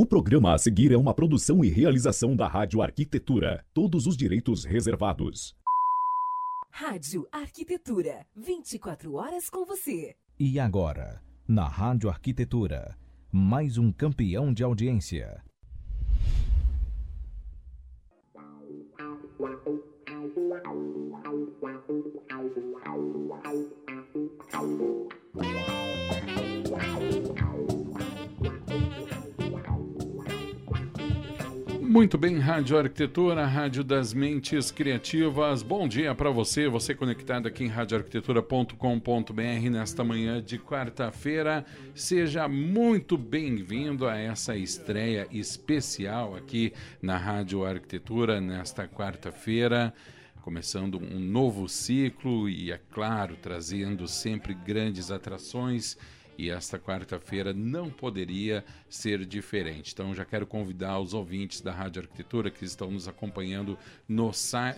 O 0.00 0.06
programa 0.06 0.54
a 0.54 0.58
seguir 0.58 0.92
é 0.92 0.96
uma 0.96 1.12
produção 1.12 1.64
e 1.64 1.68
realização 1.68 2.36
da 2.36 2.46
Rádio 2.46 2.80
Arquitetura. 2.80 3.66
Todos 3.74 4.06
os 4.06 4.16
direitos 4.16 4.64
reservados. 4.64 5.56
Rádio 6.70 7.26
Arquitetura. 7.32 8.24
24 8.36 9.14
horas 9.14 9.50
com 9.50 9.66
você. 9.66 10.14
E 10.38 10.60
agora, 10.60 11.20
na 11.48 11.66
Rádio 11.66 12.08
Arquitetura, 12.08 12.96
mais 13.32 13.76
um 13.76 13.90
campeão 13.90 14.54
de 14.54 14.62
audiência. 14.62 15.42
Muito 31.98 32.16
bem, 32.16 32.38
Rádio 32.38 32.78
Arquitetura, 32.78 33.44
Rádio 33.44 33.82
das 33.82 34.14
Mentes 34.14 34.70
Criativas. 34.70 35.64
Bom 35.64 35.88
dia 35.88 36.14
para 36.14 36.30
você, 36.30 36.68
você 36.68 36.94
conectado 36.94 37.48
aqui 37.48 37.64
em 37.64 37.66
radioarquitetura.com.br 37.66 39.68
nesta 39.68 40.04
manhã 40.04 40.40
de 40.40 40.60
quarta-feira. 40.60 41.66
Seja 41.96 42.46
muito 42.46 43.18
bem-vindo 43.18 44.06
a 44.06 44.16
essa 44.16 44.56
estreia 44.56 45.26
especial 45.32 46.36
aqui 46.36 46.72
na 47.02 47.16
Rádio 47.16 47.64
Arquitetura 47.64 48.40
nesta 48.40 48.86
quarta-feira 48.86 49.92
começando 50.40 50.98
um 50.98 51.18
novo 51.18 51.68
ciclo 51.68 52.48
e, 52.48 52.72
é 52.72 52.80
claro, 52.90 53.36
trazendo 53.36 54.08
sempre 54.08 54.54
grandes 54.54 55.10
atrações 55.10 55.98
e 56.38 56.50
esta 56.50 56.78
quarta-feira 56.78 57.52
não 57.52 57.90
poderia 57.90 58.64
ser 58.88 59.26
diferente. 59.26 59.92
Então 59.92 60.14
já 60.14 60.24
quero 60.24 60.46
convidar 60.46 61.00
os 61.00 61.12
ouvintes 61.12 61.60
da 61.60 61.72
Rádio 61.72 62.02
Arquitetura 62.02 62.48
que 62.48 62.64
estão 62.64 62.92
nos 62.92 63.08
acompanhando 63.08 63.76
no, 64.08 64.30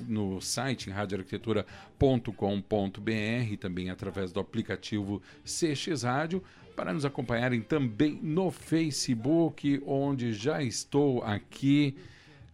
no 0.09 0.41
site 0.41 0.89
radioarquitetura.com.br 0.89 3.57
também 3.61 3.91
através 3.91 4.33
do 4.33 4.41
aplicativo 4.41 5.21
CX 5.45 6.03
Rádio 6.03 6.43
para 6.75 6.95
nos 6.95 7.05
acompanharem 7.05 7.61
também 7.61 8.19
no 8.23 8.51
Facebook, 8.51 9.83
onde 9.84 10.33
já 10.33 10.62
estou 10.62 11.23
aqui 11.23 11.95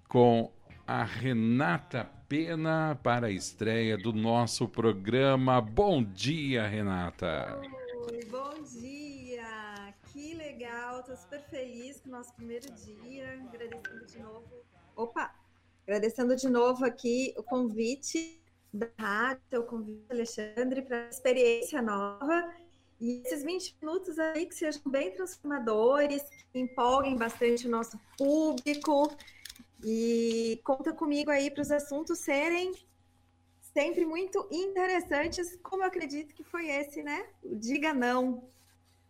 com 0.09 0.51
a 0.85 1.05
Renata 1.05 2.11
Pena 2.29 2.99
para 3.05 3.29
a 3.29 3.31
estreia 3.31 3.97
do 3.97 4.13
nosso 4.13 4.67
programa. 4.67 5.61
Bom 5.61 6.03
dia, 6.03 6.67
Renata. 6.67 7.57
Oi, 8.11 8.25
bom 8.29 8.63
dia! 8.65 8.96
Legal, 10.67 11.01
tô 11.05 11.17
super 11.17 11.41
feliz 11.49 12.01
com 12.01 12.09
o 12.09 12.13
nosso 12.13 12.35
primeiro 12.35 12.69
dia. 12.73 13.41
Agradecendo 13.49 14.05
de 14.05 14.19
novo. 14.19 14.65
Opa! 14.97 15.33
Agradecendo 15.85 16.35
de 16.35 16.49
novo 16.49 16.85
aqui 16.85 17.33
o 17.39 17.43
convite 17.45 18.43
da 18.75 18.89
rádio, 18.99 19.61
o 19.61 19.63
convite 19.63 20.01
do 20.09 20.13
Alexandre 20.13 20.83
para 20.83 21.09
experiência 21.09 21.81
nova. 21.81 22.53
E 23.01 23.23
esses 23.25 23.45
20 23.45 23.77
minutos 23.81 24.19
aí 24.19 24.45
que 24.45 24.57
sejam 24.57 24.83
bem 24.87 25.13
transformadores, 25.13 26.29
que 26.53 26.59
empolguem 26.59 27.17
bastante 27.17 27.69
o 27.69 27.71
nosso 27.71 27.97
público. 28.19 29.17
E 29.85 30.61
conta 30.65 30.93
comigo 30.93 31.31
aí 31.31 31.49
para 31.49 31.63
os 31.63 31.71
assuntos 31.71 32.19
serem 32.19 32.75
sempre 33.61 34.05
muito 34.05 34.49
interessantes, 34.51 35.57
como 35.63 35.85
eu 35.85 35.87
acredito 35.87 36.35
que 36.35 36.43
foi 36.43 36.67
esse, 36.71 37.05
né? 37.05 37.25
O 37.45 37.55
Diga 37.55 37.95
Não. 37.95 38.43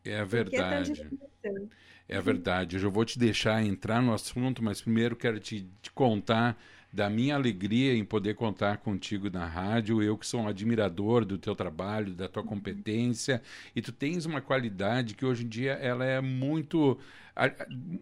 É 0.07 0.25
verdade. 0.25 1.09
É, 1.43 2.17
é 2.17 2.21
verdade. 2.21 2.77
Eu 2.77 2.81
já 2.81 2.89
vou 2.89 3.05
te 3.05 3.19
deixar 3.19 3.63
entrar 3.63 4.01
no 4.01 4.13
assunto, 4.13 4.63
mas 4.63 4.81
primeiro 4.81 5.17
quero 5.17 5.39
te, 5.39 5.69
te 5.83 5.91
contar 5.91 6.57
da 6.93 7.11
minha 7.11 7.35
alegria 7.35 7.95
em 7.95 8.05
poder 8.05 8.35
contar 8.35 8.79
contigo 8.79 9.29
na 9.29 9.45
rádio. 9.47 10.03
Eu 10.03 10.17
que 10.17 10.27
sou 10.27 10.41
um 10.41 10.49
admirador 10.49 11.25
do 11.25 11.37
teu 11.37 11.55
trabalho, 11.55 12.15
da 12.15 12.29
tua 12.29 12.43
competência, 12.43 13.43
e 13.75 13.83
tu 13.83 13.93
tens 13.93 14.25
uma 14.25 14.41
qualidade 14.41 15.15
que 15.15 15.25
hoje 15.25 15.45
em 15.45 15.49
dia 15.49 15.73
ela 15.73 16.05
é 16.05 16.21
muito 16.21 16.99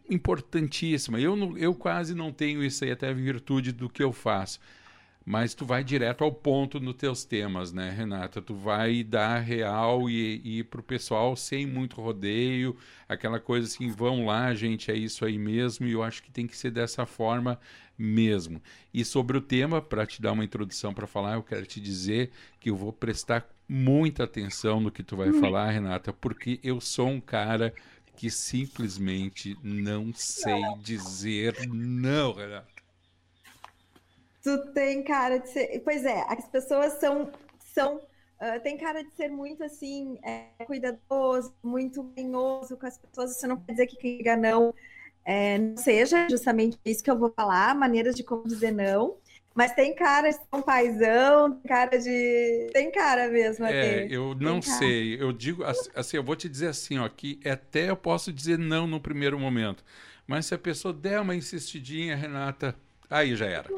importantíssima. 0.09 1.19
Eu, 1.19 1.59
eu 1.59 1.75
quase 1.75 2.15
não 2.15 2.33
tenho 2.33 2.63
isso 2.63 2.85
aí, 2.85 2.93
até 2.93 3.13
virtude 3.13 3.73
do 3.73 3.89
que 3.89 4.03
eu 4.03 4.13
faço 4.13 4.61
mas 5.25 5.55
tu 5.55 5.65
vai 5.65 5.83
direto 5.83 6.23
ao 6.23 6.31
ponto 6.31 6.79
nos 6.79 6.97
teus 6.97 7.25
temas, 7.25 7.73
né, 7.73 7.91
Renata? 7.91 8.43
Tu 8.43 8.55
vai 8.55 9.03
dar 9.03 9.39
real 9.39 10.11
e, 10.11 10.41
e 10.45 10.63
para 10.63 10.81
o 10.81 10.85
pessoal 10.85 11.35
sem 11.35 11.67
muito 11.67 12.01
rodeio, 12.01 12.77
aquela 13.09 13.41
coisa 13.41 13.67
assim, 13.67 13.91
vão 13.91 14.27
lá, 14.27 14.55
gente, 14.55 14.91
é 14.91 14.97
isso 14.97 15.25
aí 15.25 15.39
mesmo, 15.39 15.87
e 15.87 15.93
eu 15.93 16.03
acho 16.03 16.23
que 16.23 16.31
tem 16.31 16.47
que 16.47 16.57
ser 16.57 16.71
dessa 16.71 17.07
forma 17.07 17.59
mesmo. 17.97 18.61
E 18.93 19.03
sobre 19.03 19.39
o 19.39 19.41
tema, 19.41 19.81
para 19.81 20.05
te 20.05 20.21
dar 20.21 20.33
uma 20.33 20.45
introdução 20.45 20.93
para 20.93 21.07
falar, 21.07 21.35
eu 21.35 21.43
quero 21.43 21.65
te 21.65 21.81
dizer 21.81 22.31
que 22.61 22.69
eu 22.69 22.77
vou 22.77 22.93
prestar 22.93 23.49
muita 23.67 24.25
atenção 24.25 24.79
no 24.79 24.91
que 24.91 25.03
tu 25.03 25.17
vai 25.17 25.31
hum. 25.31 25.41
falar, 25.41 25.71
Renata, 25.71 26.13
porque 26.13 26.61
eu 26.63 26.81
sou 26.83 27.09
um 27.09 27.21
cara 27.21 27.73
que 28.17 28.31
simplesmente 28.31 29.57
não 29.63 30.13
sei 30.13 30.63
dizer 30.83 31.67
não, 31.67 32.35
Renata. 32.35 32.74
Tu 34.45 34.59
tem 34.75 35.03
cara 35.03 35.39
de 35.39 35.49
ser. 35.49 35.81
Pois 35.83 36.05
é, 36.05 36.23
as 36.29 36.47
pessoas 36.47 36.93
são. 37.01 37.33
são 37.59 37.97
uh, 37.97 38.61
tem 38.63 38.77
cara 38.77 39.03
de 39.03 39.11
ser 39.15 39.29
muito 39.29 39.65
assim, 39.65 40.19
é, 40.23 40.65
cuidadoso, 40.67 41.55
muito 41.63 42.05
carinhoso 42.15 42.77
com 42.77 42.87
as 42.87 42.99
pessoas. 42.99 43.35
Isso 43.35 43.49
não 43.49 43.57
quer 43.57 43.73
dizer 43.73 43.87
que 43.87 43.97
quem 43.97 44.19
diga 44.19 44.37
não 44.37 44.75
é, 45.25 45.57
não 45.57 45.79
seja 45.79 46.29
justamente 46.29 46.79
isso 46.85 47.03
que 47.03 47.11
eu 47.11 47.19
vou 47.19 47.33
falar, 47.35 47.75
maneiras 47.75 48.15
de 48.15 48.23
como 48.23 48.47
dizer 48.47 48.71
não. 48.71 49.17
Mas 49.55 49.73
tem 49.73 49.95
cara 49.95 50.31
de 50.31 50.39
um 50.53 50.61
paizão, 50.61 51.53
tem 51.53 51.63
cara 51.63 51.97
de. 51.97 52.71
Tem 52.73 52.91
cara 52.91 53.29
mesmo. 53.29 53.65
É, 53.65 54.07
eu 54.11 54.35
não 54.35 54.61
sei. 54.61 55.19
Eu 55.19 55.33
digo 55.33 55.65
assim, 55.65 56.17
eu 56.19 56.25
vou 56.25 56.37
te 56.37 56.51
dizer 56.51 56.67
assim, 56.67 56.99
ó, 56.99 57.09
que 57.09 57.41
até 57.49 57.89
eu 57.89 57.97
posso 57.97 58.31
dizer 58.31 58.59
não 58.59 58.87
no 58.87 59.01
primeiro 59.01 59.39
momento. 59.39 59.83
Mas 60.27 60.47
se 60.47 60.55
a 60.55 60.59
pessoa 60.59 60.93
der 60.93 61.21
uma 61.21 61.35
insistidinha, 61.35 62.17
Renata, 62.17 62.75
aí 63.09 63.35
já 63.37 63.47
era. 63.47 63.69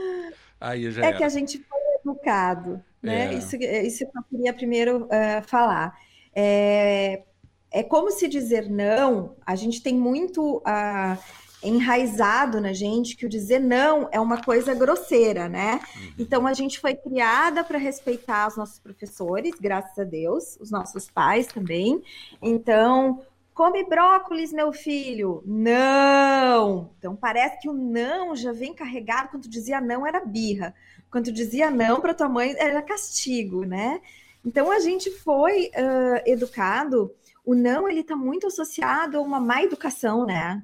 Aí 0.61 0.91
já 0.91 1.03
é 1.03 1.06
era. 1.09 1.17
que 1.17 1.25
a 1.25 1.28
gente 1.28 1.59
foi 1.59 1.78
educado, 2.00 2.83
né? 3.03 3.34
É. 3.34 3.34
Isso, 3.34 3.56
isso 3.56 4.11
que 4.11 4.19
eu 4.19 4.22
queria 4.31 4.53
primeiro 4.53 5.05
uh, 5.05 5.47
falar. 5.47 5.99
É, 6.34 7.22
é 7.71 7.83
como 7.83 8.11
se 8.11 8.28
dizer 8.28 8.69
não, 8.71 9.37
a 9.44 9.55
gente 9.55 9.83
tem 9.83 9.94
muito 9.94 10.59
uh, 10.59 11.19
enraizado 11.62 12.61
na 12.61 12.72
gente 12.72 13.17
que 13.17 13.27
o 13.27 13.28
dizer 13.28 13.59
não 13.59 14.09
é 14.12 14.21
uma 14.21 14.43
coisa 14.43 14.75
grosseira, 14.75 15.49
né? 15.49 15.81
Uhum. 15.97 16.12
Então 16.19 16.47
a 16.47 16.53
gente 16.53 16.78
foi 16.78 16.94
criada 16.94 17.65
para 17.65 17.78
respeitar 17.78 18.49
os 18.49 18.56
nossos 18.56 18.78
professores, 18.78 19.55
graças 19.61 19.99
a 19.99 20.05
Deus, 20.05 20.56
os 20.61 20.71
nossos 20.71 21.11
pais 21.11 21.47
também. 21.47 22.03
Então, 22.41 23.23
Come 23.56 23.84
brócolis, 23.84 24.53
meu 24.53 24.71
filho. 24.71 25.43
Não. 25.47 26.94
Então 26.99 27.17
parece 27.17 27.59
que 27.59 27.71
o 27.71 27.72
não 27.72 28.37
já 28.37 28.53
vem 28.53 28.75
carregado. 28.75 29.31
Quando 29.31 29.49
dizia 29.49 29.81
não 29.81 30.06
era 30.06 30.22
birra. 30.22 30.75
Quando 31.11 31.33
dizia 31.33 31.71
não 31.71 31.99
para 31.99 32.12
tua 32.12 32.28
mãe 32.28 32.55
era 32.59 32.83
castigo, 32.83 33.65
né? 33.65 34.03
Então 34.44 34.71
a 34.71 34.78
gente 34.78 35.11
foi 35.11 35.69
uh, 35.69 36.22
educado. 36.27 37.11
O 37.43 37.55
não 37.55 37.89
ele 37.89 38.00
está 38.00 38.15
muito 38.15 38.47
associado 38.47 39.17
a 39.17 39.22
uma 39.22 39.41
má 39.41 39.62
educação, 39.62 40.27
né? 40.27 40.62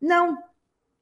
Não. 0.00 0.36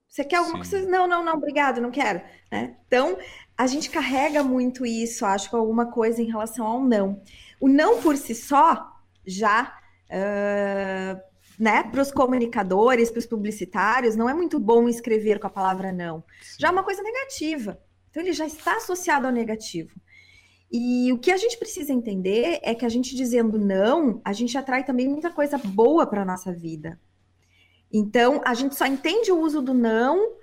Você 0.06 0.22
quer 0.22 0.36
alguma 0.36 0.62
Sim. 0.62 0.70
coisa? 0.72 0.90
Não, 0.90 1.06
não, 1.06 1.24
não. 1.24 1.36
Obrigado, 1.38 1.80
não 1.80 1.90
quero. 1.90 2.20
Né? 2.52 2.76
Então 2.86 3.16
a 3.56 3.66
gente 3.66 3.88
carrega 3.88 4.44
muito 4.44 4.84
isso. 4.84 5.24
Acho 5.24 5.48
que 5.48 5.56
alguma 5.56 5.90
coisa 5.90 6.20
em 6.20 6.26
relação 6.26 6.66
ao 6.66 6.84
não. 6.84 7.22
O 7.58 7.66
não 7.66 8.02
por 8.02 8.14
si 8.14 8.34
só 8.34 8.94
já 9.26 9.74
uh, 10.10 11.20
né, 11.58 11.82
para 11.82 12.00
os 12.00 12.12
comunicadores, 12.12 13.10
para 13.10 13.18
os 13.18 13.26
publicitários, 13.26 14.16
não 14.16 14.28
é 14.28 14.34
muito 14.34 14.60
bom 14.60 14.88
escrever 14.88 15.40
com 15.40 15.46
a 15.46 15.50
palavra 15.50 15.92
não. 15.92 16.22
Já 16.58 16.68
é 16.68 16.70
uma 16.70 16.84
coisa 16.84 17.02
negativa. 17.02 17.80
Então 18.10 18.22
ele 18.22 18.32
já 18.32 18.46
está 18.46 18.76
associado 18.76 19.26
ao 19.26 19.32
negativo. 19.32 19.94
E 20.70 21.10
o 21.12 21.18
que 21.18 21.30
a 21.30 21.36
gente 21.36 21.58
precisa 21.58 21.92
entender 21.92 22.60
é 22.62 22.74
que 22.74 22.84
a 22.84 22.88
gente 22.88 23.16
dizendo 23.16 23.58
não, 23.58 24.20
a 24.24 24.32
gente 24.32 24.56
atrai 24.56 24.84
também 24.84 25.08
muita 25.08 25.30
coisa 25.30 25.56
boa 25.58 26.06
para 26.06 26.22
a 26.22 26.26
nossa 26.26 26.52
vida. 26.52 27.00
Então, 27.90 28.42
a 28.44 28.52
gente 28.52 28.76
só 28.76 28.84
entende 28.86 29.32
o 29.32 29.40
uso 29.40 29.62
do 29.62 29.72
não 29.72 30.36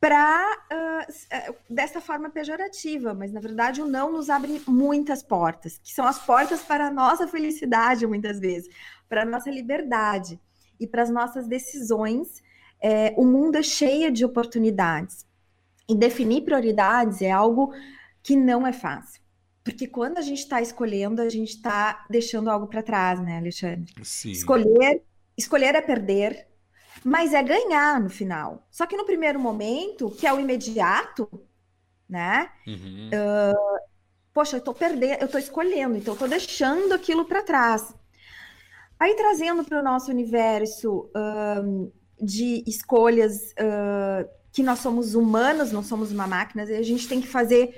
para 0.00 0.58
uh, 0.72 1.54
dessa 1.68 2.00
forma 2.00 2.30
pejorativa, 2.30 3.14
mas 3.14 3.32
na 3.32 3.40
verdade 3.40 3.80
o 3.80 3.86
não 3.86 4.12
nos 4.12 4.28
abre 4.28 4.62
muitas 4.66 5.22
portas, 5.22 5.78
que 5.78 5.92
são 5.92 6.06
as 6.06 6.18
portas 6.18 6.62
para 6.62 6.88
a 6.88 6.90
nossa 6.90 7.26
felicidade 7.26 8.06
muitas 8.06 8.38
vezes, 8.38 8.68
para 9.08 9.22
a 9.22 9.26
nossa 9.26 9.50
liberdade 9.50 10.38
e 10.78 10.86
para 10.86 11.02
as 11.02 11.10
nossas 11.10 11.46
decisões. 11.46 12.44
É, 12.80 13.14
o 13.16 13.24
mundo 13.24 13.56
é 13.56 13.62
cheio 13.62 14.12
de 14.12 14.24
oportunidades 14.24 15.26
e 15.88 15.94
definir 15.94 16.42
prioridades 16.42 17.22
é 17.22 17.30
algo 17.30 17.72
que 18.22 18.36
não 18.36 18.66
é 18.66 18.72
fácil. 18.72 19.22
Porque 19.64 19.86
quando 19.86 20.18
a 20.18 20.22
gente 20.22 20.38
está 20.38 20.60
escolhendo, 20.60 21.20
a 21.20 21.28
gente 21.28 21.48
está 21.48 22.04
deixando 22.08 22.50
algo 22.50 22.68
para 22.68 22.82
trás, 22.82 23.20
né, 23.20 23.38
Alexandre? 23.38 23.92
Sim. 24.04 24.30
Escolher, 24.30 25.02
escolher 25.36 25.74
é 25.74 25.80
perder, 25.80 26.46
mas 27.04 27.34
é 27.34 27.42
ganhar 27.42 28.00
no 28.00 28.10
final. 28.10 28.66
Só 28.70 28.86
que 28.86 28.96
no 28.96 29.04
primeiro 29.04 29.38
momento, 29.38 30.10
que 30.10 30.26
é 30.26 30.32
o 30.32 30.40
imediato, 30.40 31.28
né? 32.08 32.50
Uhum. 32.66 33.08
Uh, 33.08 33.80
poxa, 34.32 34.56
eu 34.56 34.60
tô 34.60 34.74
perdendo, 34.74 35.20
eu 35.20 35.28
tô 35.28 35.38
escolhendo, 35.38 35.96
então 35.96 36.14
eu 36.14 36.18
tô 36.18 36.26
deixando 36.26 36.92
aquilo 36.92 37.24
para 37.24 37.42
trás. 37.42 37.94
Aí 38.98 39.14
trazendo 39.14 39.64
para 39.64 39.80
o 39.80 39.82
nosso 39.82 40.10
universo 40.10 41.10
um, 41.64 41.90
de 42.20 42.64
escolhas 42.66 43.52
uh, 43.52 44.28
que 44.52 44.62
nós 44.62 44.78
somos 44.78 45.14
humanos, 45.14 45.70
não 45.70 45.82
somos 45.82 46.10
uma 46.12 46.26
máquina, 46.26 46.64
e 46.64 46.76
a 46.76 46.82
gente 46.82 47.06
tem 47.08 47.20
que 47.20 47.28
fazer 47.28 47.74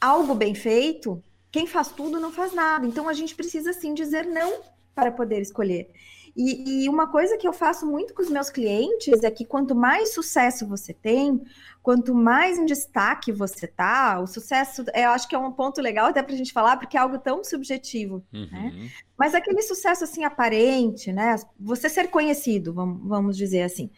algo 0.00 0.34
bem 0.34 0.54
feito. 0.54 1.22
Quem 1.50 1.66
faz 1.66 1.88
tudo 1.88 2.18
não 2.18 2.32
faz 2.32 2.54
nada. 2.54 2.86
Então 2.86 3.08
a 3.08 3.12
gente 3.12 3.34
precisa 3.34 3.72
sim 3.72 3.92
dizer 3.92 4.24
não 4.26 4.60
para 4.94 5.12
poder 5.12 5.40
escolher. 5.40 5.90
E, 6.36 6.84
e, 6.84 6.88
uma 6.90 7.06
coisa 7.06 7.38
que 7.38 7.48
eu 7.48 7.52
faço 7.52 7.86
muito 7.86 8.12
com 8.12 8.20
os 8.20 8.28
meus 8.28 8.50
clientes 8.50 9.24
é 9.24 9.30
que 9.30 9.42
quanto 9.42 9.74
mais 9.74 10.12
sucesso 10.12 10.66
você 10.66 10.92
tem, 10.92 11.42
quanto 11.82 12.14
mais 12.14 12.58
em 12.58 12.66
destaque 12.66 13.32
você 13.32 13.66
tá, 13.66 14.20
o 14.20 14.26
sucesso, 14.26 14.84
eu 14.94 15.10
acho 15.12 15.26
que 15.26 15.34
é 15.34 15.38
um 15.38 15.50
ponto 15.50 15.80
legal 15.80 16.08
até 16.08 16.22
para 16.22 16.34
a 16.34 16.36
gente 16.36 16.52
falar, 16.52 16.76
porque 16.76 16.94
é 16.94 17.00
algo 17.00 17.18
tão 17.18 17.42
subjetivo, 17.42 18.22
né? 18.30 18.40
uhum. 18.40 18.82
né? 18.82 18.90
Mas 19.16 19.34
aquele 19.34 19.62
sucesso 19.62 20.04
assim 20.04 20.24
aparente, 20.24 21.10
né? 21.10 21.36
Você 21.58 21.88
ser 21.88 22.08
conhecido, 22.08 22.74
vamos, 22.74 23.08
vamos 23.08 23.36
dizer 23.36 23.62
assim. 23.62 23.88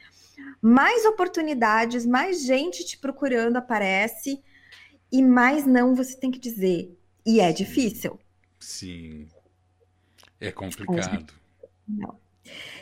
Mais 0.63 1.05
oportunidades, 1.07 2.07
mais 2.07 2.45
gente 2.45 2.85
te 2.85 2.97
procurando 2.97 3.57
aparece 3.57 4.41
e 5.11 5.23
mais 5.23 5.67
não 5.67 5.93
você 5.93 6.17
tem 6.17 6.31
que 6.31 6.39
dizer. 6.39 6.97
E 7.27 7.41
é 7.41 7.53
difícil. 7.53 8.17
Sim. 8.61 9.27
É 10.41 10.53
complicado. 10.53 11.35
Não. 11.89 12.28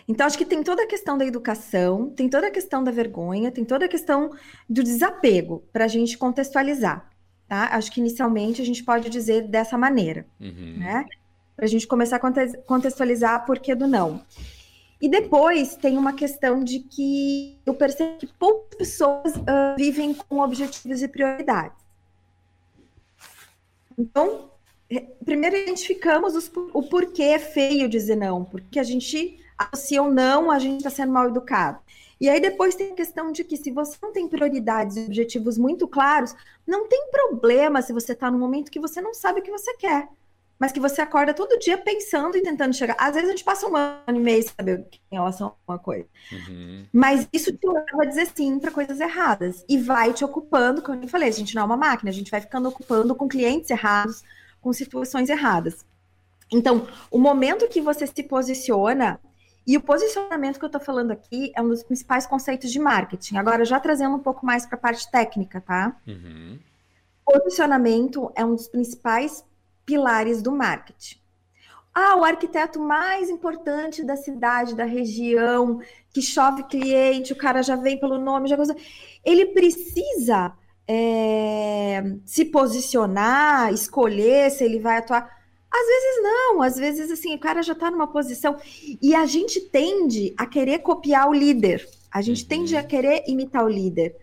Então, 0.08 0.26
acho 0.26 0.38
que 0.38 0.44
tem 0.44 0.62
toda 0.62 0.82
a 0.82 0.86
questão 0.86 1.18
da 1.18 1.26
educação, 1.26 2.10
tem 2.10 2.28
toda 2.28 2.46
a 2.46 2.50
questão 2.50 2.82
da 2.82 2.90
vergonha, 2.90 3.50
tem 3.50 3.64
toda 3.64 3.86
a 3.86 3.88
questão 3.88 4.30
do 4.68 4.82
desapego 4.82 5.64
para 5.72 5.84
a 5.84 5.88
gente 5.88 6.16
contextualizar. 6.16 7.10
Tá? 7.48 7.68
Acho 7.72 7.92
que 7.92 8.00
inicialmente 8.00 8.60
a 8.60 8.64
gente 8.64 8.82
pode 8.84 9.08
dizer 9.08 9.46
dessa 9.48 9.76
maneira, 9.78 10.26
uhum. 10.40 10.76
né? 10.78 11.04
Para 11.54 11.64
a 11.64 11.68
gente 11.68 11.86
começar 11.86 12.16
a 12.16 12.62
contextualizar 12.66 13.46
por 13.46 13.58
que 13.58 13.74
do 13.74 13.86
não. 13.86 14.22
E 15.00 15.08
depois 15.08 15.76
tem 15.76 15.96
uma 15.96 16.12
questão 16.12 16.62
de 16.62 16.80
que 16.80 17.58
eu 17.64 17.74
percebo 17.74 18.18
que 18.18 18.26
poucas 18.26 18.76
pessoas 18.76 19.36
uh, 19.36 19.76
vivem 19.76 20.14
com 20.14 20.40
objetivos 20.40 21.02
e 21.02 21.08
prioridades. 21.08 21.76
Então, 23.98 24.50
primeiro 25.24 25.56
identificamos 25.56 26.34
os, 26.34 26.50
o 26.72 26.82
porquê 26.82 27.22
é 27.22 27.38
feio 27.38 27.88
dizer 27.88 28.16
não, 28.16 28.44
porque 28.44 28.78
a 28.78 28.82
gente 28.82 29.38
associa 29.58 30.02
o 30.02 30.12
não, 30.12 30.50
a 30.50 30.58
gente 30.58 30.78
está 30.78 30.90
sendo 30.90 31.12
mal 31.12 31.28
educado. 31.28 31.78
E 32.20 32.28
aí 32.28 32.40
depois 32.40 32.74
tem 32.74 32.92
a 32.92 32.94
questão 32.94 33.30
de 33.30 33.44
que 33.44 33.56
se 33.56 33.70
você 33.70 33.96
não 34.02 34.12
tem 34.12 34.26
prioridades 34.26 34.96
e 34.96 35.04
objetivos 35.04 35.58
muito 35.58 35.86
claros, 35.86 36.34
não 36.66 36.88
tem 36.88 37.10
problema 37.10 37.82
se 37.82 37.92
você 37.92 38.12
está 38.12 38.30
no 38.30 38.38
momento 38.38 38.70
que 38.70 38.80
você 38.80 39.00
não 39.00 39.12
sabe 39.12 39.40
o 39.40 39.42
que 39.42 39.50
você 39.50 39.76
quer, 39.76 40.08
mas 40.58 40.72
que 40.72 40.80
você 40.80 41.02
acorda 41.02 41.34
todo 41.34 41.58
dia 41.58 41.76
pensando 41.76 42.36
e 42.36 42.42
tentando 42.42 42.74
chegar. 42.74 42.96
Às 42.98 43.14
vezes 43.14 43.28
a 43.28 43.32
gente 43.32 43.44
passa 43.44 43.68
um 43.68 43.76
ano 43.76 44.00
e 44.08 44.18
meio 44.18 44.42
sem 44.42 44.52
saber 44.56 44.86
em 45.12 45.16
relação 45.16 45.48
a 45.48 45.72
uma 45.72 45.78
coisa. 45.78 46.06
Uhum. 46.32 46.86
Mas 46.90 47.28
isso 47.30 47.52
te 47.52 47.66
leva 47.66 48.02
a 48.02 48.06
dizer 48.06 48.26
sim 48.34 48.58
para 48.58 48.70
coisas 48.70 48.98
erradas. 48.98 49.62
E 49.68 49.76
vai 49.76 50.14
te 50.14 50.24
ocupando, 50.24 50.80
como 50.80 51.02
eu 51.02 51.08
falei, 51.08 51.28
a 51.28 51.32
gente 51.32 51.54
não 51.54 51.62
é 51.62 51.64
uma 51.66 51.76
máquina, 51.76 52.10
a 52.10 52.14
gente 52.14 52.30
vai 52.30 52.40
ficando 52.40 52.70
ocupando 52.70 53.14
com 53.14 53.28
clientes 53.28 53.68
errados, 53.68 54.22
com 54.62 54.72
situações 54.72 55.28
erradas. 55.28 55.84
Então, 56.50 56.88
o 57.10 57.18
momento 57.18 57.68
que 57.68 57.80
você 57.80 58.06
se 58.06 58.22
posiciona 58.22 59.20
e 59.66 59.76
o 59.76 59.80
posicionamento 59.80 60.58
que 60.58 60.64
eu 60.64 60.68
estou 60.68 60.80
falando 60.80 61.10
aqui 61.10 61.52
é 61.56 61.60
um 61.60 61.68
dos 61.68 61.82
principais 61.82 62.26
conceitos 62.26 62.70
de 62.70 62.78
marketing. 62.78 63.36
Agora, 63.36 63.64
já 63.64 63.80
trazendo 63.80 64.14
um 64.14 64.20
pouco 64.20 64.46
mais 64.46 64.64
para 64.64 64.76
a 64.76 64.80
parte 64.80 65.10
técnica, 65.10 65.60
tá? 65.60 65.96
Uhum. 66.06 66.58
Posicionamento 67.24 68.30
é 68.36 68.44
um 68.44 68.54
dos 68.54 68.68
principais 68.68 69.44
pilares 69.84 70.40
do 70.40 70.52
marketing. 70.52 71.18
Ah, 71.92 72.14
o 72.16 72.24
arquiteto 72.24 72.78
mais 72.78 73.30
importante 73.30 74.04
da 74.04 74.16
cidade, 74.16 74.76
da 74.76 74.84
região, 74.84 75.80
que 76.12 76.20
chove 76.20 76.62
cliente, 76.64 77.32
o 77.32 77.36
cara 77.36 77.62
já 77.62 77.74
vem 77.74 77.98
pelo 77.98 78.18
nome, 78.18 78.48
já 78.48 78.56
coisa. 78.56 78.76
Ele 79.24 79.46
precisa 79.46 80.52
é, 80.86 82.04
se 82.24 82.44
posicionar, 82.44 83.72
escolher 83.72 84.50
se 84.50 84.62
ele 84.62 84.78
vai 84.78 84.98
atuar. 84.98 85.35
Às 85.70 85.86
vezes 85.86 86.22
não, 86.22 86.62
às 86.62 86.76
vezes 86.76 87.10
assim, 87.10 87.34
o 87.34 87.38
cara 87.38 87.62
já 87.62 87.72
está 87.72 87.90
numa 87.90 88.06
posição 88.06 88.56
e 89.02 89.14
a 89.14 89.26
gente 89.26 89.60
tende 89.60 90.34
a 90.36 90.46
querer 90.46 90.78
copiar 90.78 91.28
o 91.28 91.34
líder, 91.34 91.86
a 92.10 92.22
gente 92.22 92.42
uhum. 92.42 92.48
tende 92.48 92.76
a 92.76 92.82
querer 92.82 93.24
imitar 93.26 93.64
o 93.64 93.68
líder 93.68 94.16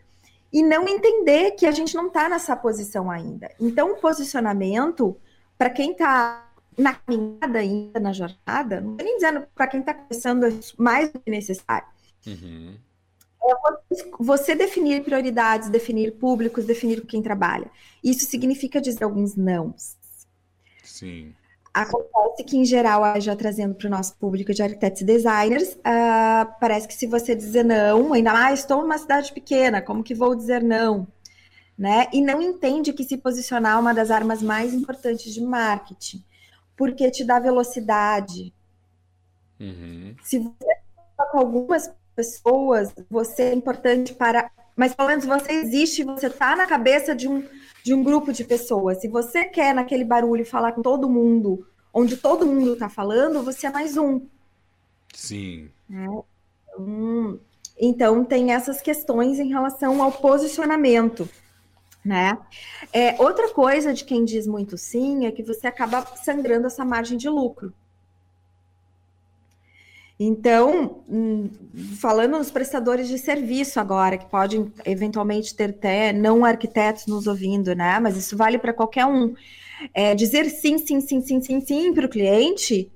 e 0.52 0.62
não 0.62 0.88
entender 0.88 1.52
que 1.52 1.66
a 1.66 1.72
gente 1.72 1.96
não 1.96 2.08
está 2.08 2.30
nessa 2.30 2.56
posição 2.56 3.10
ainda. 3.10 3.50
Então, 3.60 3.94
o 3.94 3.96
posicionamento, 3.98 5.18
para 5.58 5.70
quem 5.70 5.92
está 5.92 6.48
na 6.78 6.94
caminhada 6.94 7.60
ainda, 7.60 8.00
na 8.00 8.14
jornada, 8.14 8.80
não 8.80 8.92
estou 8.92 9.06
nem 9.06 9.16
dizendo 9.16 9.48
para 9.56 9.68
quem 9.68 9.80
está 9.80 9.94
começando 9.96 10.48
mais 10.78 11.12
do 11.12 11.20
que 11.20 11.32
necessário. 11.32 11.88
Uhum. 12.28 12.76
É 13.46 13.54
você 14.20 14.56
definir 14.56 15.04
prioridades, 15.04 15.70
definir 15.70 16.14
públicos, 16.14 16.66
definir 16.66 17.02
com 17.02 17.08
quem 17.08 17.22
trabalha. 17.22 17.70
Isso 18.04 18.26
significa 18.26 18.80
dizer 18.80 19.04
alguns 19.04 19.36
nãos. 19.36 19.98
Sim. 20.84 21.34
Acontece 21.74 22.44
que, 22.44 22.56
em 22.56 22.66
geral, 22.66 23.20
já 23.20 23.36
trazendo 23.36 23.74
para 23.74 23.88
o 23.88 23.90
nosso 23.90 24.16
público 24.18 24.54
de 24.54 24.62
arquitetos 24.62 25.02
e 25.02 25.06
designers, 25.06 25.74
uh, 25.74 26.54
parece 26.60 26.88
que 26.88 26.94
se 26.94 27.08
você 27.08 27.34
dizer 27.34 27.64
não, 27.64 28.14
ainda 28.14 28.32
mais, 28.32 28.52
ah, 28.52 28.54
estou 28.54 28.82
numa 28.84 28.98
cidade 28.98 29.34
pequena, 29.34 29.82
como 29.82 30.04
que 30.04 30.14
vou 30.14 30.36
dizer 30.36 30.62
não? 30.62 31.08
Né? 31.76 32.08
E 32.14 32.22
não 32.22 32.40
entende 32.40 32.94
que 32.94 33.04
se 33.04 33.18
posicionar 33.18 33.78
é 33.78 33.80
uma 33.80 33.94
das 33.94 34.12
armas 34.12 34.44
mais 34.44 34.72
importantes 34.72 35.34
de 35.34 35.42
marketing, 35.42 36.24
porque 36.78 37.10
te 37.10 37.24
dá 37.24 37.40
velocidade. 37.40 38.54
Uhum. 39.60 40.16
Se 40.22 40.38
você 40.38 40.84
com 41.32 41.40
algumas 41.40 41.92
pessoas, 42.16 42.94
você 43.10 43.44
é 43.44 43.54
importante 43.54 44.14
para. 44.14 44.52
Mas 44.76 44.94
pelo 44.94 45.10
menos 45.10 45.26
você 45.26 45.52
existe, 45.54 46.04
você 46.04 46.28
está 46.28 46.56
na 46.56 46.68
cabeça 46.68 47.16
de 47.16 47.28
um 47.28 47.44
de 47.84 47.94
um 47.94 48.04
grupo 48.04 48.32
de 48.32 48.44
pessoas. 48.44 49.02
Se 49.02 49.08
você 49.08 49.46
quer 49.46 49.76
naquele 49.76 50.06
barulho 50.06 50.46
falar 50.46 50.72
com 50.72 50.82
todo 50.82 51.10
mundo, 51.10 51.68
onde 51.94 52.16
todo 52.16 52.46
mundo 52.46 52.74
está 52.74 52.90
falando, 52.90 53.44
você 53.44 53.68
é 53.68 53.72
mais 53.72 53.98
um. 53.98 54.22
Sim. 55.14 55.70
É. 55.92 56.06
Então, 56.06 57.40
então, 57.80 58.24
tem 58.24 58.54
essas 58.54 58.82
questões 58.82 59.40
em 59.40 59.50
relação 59.50 60.02
ao 60.02 60.12
posicionamento. 60.12 61.28
Né? 62.04 62.38
É, 62.92 63.22
outra 63.22 63.50
coisa 63.54 63.94
de 63.94 64.04
quem 64.04 64.26
diz 64.26 64.46
muito 64.46 64.78
sim 64.78 65.26
é 65.26 65.32
que 65.32 65.42
você 65.42 65.68
acaba 65.68 66.06
sangrando 66.18 66.68
essa 66.68 66.84
margem 66.84 67.18
de 67.18 67.30
lucro. 67.30 67.74
Então, 70.26 71.04
hum, 71.10 71.50
falando 72.00 72.38
nos 72.38 72.50
prestadores 72.50 73.10
de 73.10 73.18
serviço 73.18 73.78
agora, 73.78 74.18
que 74.18 74.26
podem 74.26 74.72
eventualmente 74.86 75.54
ter 75.54 75.72
até 75.72 76.14
não 76.14 76.46
arquitetos 76.46 77.08
nos 77.08 77.28
ouvindo, 77.28 77.76
né? 77.76 78.00
Mas 78.00 78.16
isso 78.16 78.38
vale 78.38 78.58
para 78.58 78.72
qualquer 78.72 79.06
um. 79.06 79.36
É, 79.94 80.16
dizer 80.16 80.50
sim, 80.50 80.78
sim, 80.78 81.02
sim, 81.02 81.20
sim, 81.20 81.42
sim, 81.42 81.60
sim 81.60 81.94
para 81.94 82.06
o 82.06 82.10
cliente, 82.10 82.90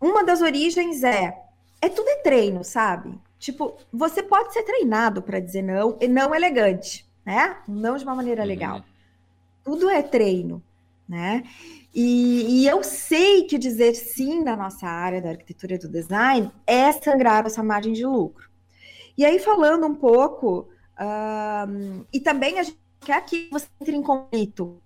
uma 0.00 0.24
das 0.24 0.42
origens 0.42 1.04
é, 1.04 1.38
é 1.80 1.88
tudo 1.88 2.08
é 2.08 2.16
treino, 2.16 2.64
sabe? 2.64 3.16
Tipo, 3.38 3.76
você 3.92 4.20
pode 4.20 4.52
ser 4.52 4.64
treinado 4.64 5.22
para 5.22 5.38
dizer 5.38 5.62
não, 5.62 5.96
e 6.00 6.08
não 6.08 6.34
elegante, 6.34 7.06
né? 7.24 7.56
Não 7.68 7.96
de 7.96 8.02
uma 8.02 8.16
maneira 8.16 8.42
uhum. 8.42 8.48
legal. 8.48 8.84
Tudo 9.62 9.88
é 9.88 10.02
treino, 10.02 10.60
né? 11.08 11.44
E, 11.94 12.62
e, 12.62 12.66
eu 12.66 12.82
sei 12.82 13.44
que 13.44 13.58
dizer 13.58 13.94
sim 13.94 14.42
na 14.42 14.56
nossa 14.56 14.86
área 14.86 15.20
da 15.20 15.30
arquitetura 15.30 15.74
e 15.74 15.78
do 15.78 15.88
design 15.88 16.50
é 16.66 16.90
sangrar 16.92 17.46
essa 17.46 17.62
margem 17.62 17.92
de 17.92 18.04
lucro. 18.04 18.48
E 19.16 19.24
aí, 19.24 19.38
falando 19.38 19.86
um 19.86 19.94
pouco, 19.94 20.68
e 22.12 22.20
também 22.20 22.58
a 22.58 22.62
gente 22.62 22.78
quer 23.00 23.24
que 23.24 23.48
você 23.50 23.66
entre 23.80 23.94
em 23.94 24.02
conflito 24.02 24.80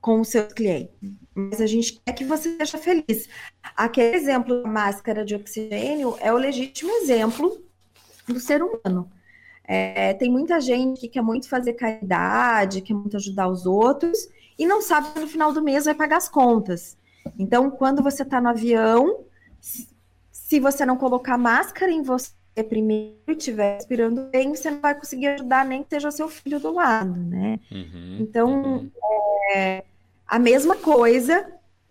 com 0.00 0.20
o 0.20 0.24
seu 0.24 0.46
cliente, 0.46 0.92
mas 1.34 1.60
a 1.60 1.66
gente 1.66 2.00
quer 2.04 2.12
que 2.12 2.24
você 2.24 2.56
seja 2.56 2.78
feliz. 2.78 3.28
Aquele 3.76 4.16
exemplo 4.16 4.62
da 4.62 4.68
máscara 4.68 5.24
de 5.24 5.34
oxigênio 5.34 6.16
é 6.20 6.32
o 6.32 6.36
legítimo 6.36 6.90
exemplo 6.92 7.60
do 8.26 8.38
ser 8.38 8.62
humano. 8.62 9.10
É, 9.64 10.14
tem 10.14 10.30
muita 10.30 10.60
gente 10.60 11.00
que 11.00 11.08
quer 11.08 11.22
muito 11.22 11.48
fazer 11.48 11.72
caridade, 11.72 12.82
quer 12.82 12.94
muito 12.94 13.16
ajudar 13.16 13.48
os 13.48 13.66
outros, 13.66 14.28
e 14.58 14.66
não 14.66 14.80
sabe 14.80 15.10
que 15.12 15.20
no 15.20 15.26
final 15.26 15.52
do 15.52 15.62
mês 15.62 15.84
vai 15.84 15.94
pagar 15.94 16.16
as 16.16 16.28
contas. 16.28 16.96
Então, 17.38 17.70
quando 17.70 18.02
você 18.02 18.22
está 18.22 18.40
no 18.40 18.48
avião, 18.48 19.24
se 20.30 20.60
você 20.60 20.86
não 20.86 20.96
colocar 20.96 21.36
máscara 21.36 21.90
em 21.90 22.02
você 22.02 22.30
primeiro 22.68 23.16
e 23.28 23.32
estiver 23.32 23.74
respirando 23.74 24.28
bem, 24.30 24.54
você 24.54 24.70
não 24.70 24.80
vai 24.80 24.94
conseguir 24.94 25.28
ajudar 25.28 25.64
nem 25.64 25.82
que 25.82 25.90
seja 25.90 26.10
seu 26.10 26.28
filho 26.28 26.58
do 26.58 26.72
lado, 26.72 27.18
né? 27.18 27.60
Uhum, 27.70 28.16
então, 28.20 28.62
uhum. 28.62 28.90
É, 29.54 29.84
a 30.26 30.38
mesma 30.38 30.76
coisa 30.76 31.46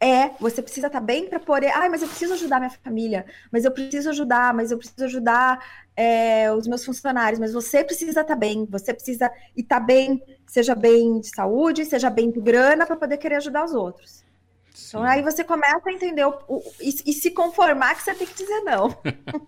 É, 0.05 0.29
você 0.39 0.61
precisa 0.61 0.85
estar 0.85 0.99
tá 0.99 1.03
bem 1.03 1.27
para 1.27 1.39
poder. 1.39 1.69
Ai, 1.69 1.89
mas 1.89 2.03
eu 2.03 2.07
preciso 2.07 2.35
ajudar 2.35 2.59
minha 2.59 2.69
família, 2.69 3.25
mas 3.51 3.65
eu 3.65 3.71
preciso 3.71 4.11
ajudar, 4.11 4.53
mas 4.53 4.69
eu 4.69 4.77
preciso 4.77 5.03
ajudar 5.05 5.57
é, 5.95 6.51
os 6.51 6.67
meus 6.67 6.85
funcionários, 6.85 7.39
mas 7.39 7.53
você 7.53 7.83
precisa 7.83 8.21
estar 8.21 8.23
tá 8.23 8.35
bem, 8.35 8.67
você 8.69 8.93
precisa 8.93 9.31
estar 9.57 9.79
tá 9.79 9.83
bem, 9.83 10.21
seja 10.45 10.75
bem 10.75 11.19
de 11.19 11.29
saúde, 11.29 11.85
seja 11.85 12.11
bem 12.11 12.29
de 12.29 12.39
grana, 12.39 12.85
para 12.85 12.95
poder 12.95 13.17
querer 13.17 13.37
ajudar 13.37 13.65
os 13.65 13.73
outros. 13.73 14.23
Sim. 14.75 14.89
Então 14.89 15.03
aí 15.03 15.23
você 15.23 15.43
começa 15.43 15.89
a 15.89 15.91
entender 15.91 16.23
o, 16.23 16.37
o, 16.47 16.61
e, 16.79 16.89
e, 17.07 17.13
se 17.13 17.31
conformar 17.31 17.95
que 17.95 18.03
você 18.03 18.13
tem 18.13 18.27
que 18.27 18.35
dizer 18.35 18.61
não. 18.61 18.95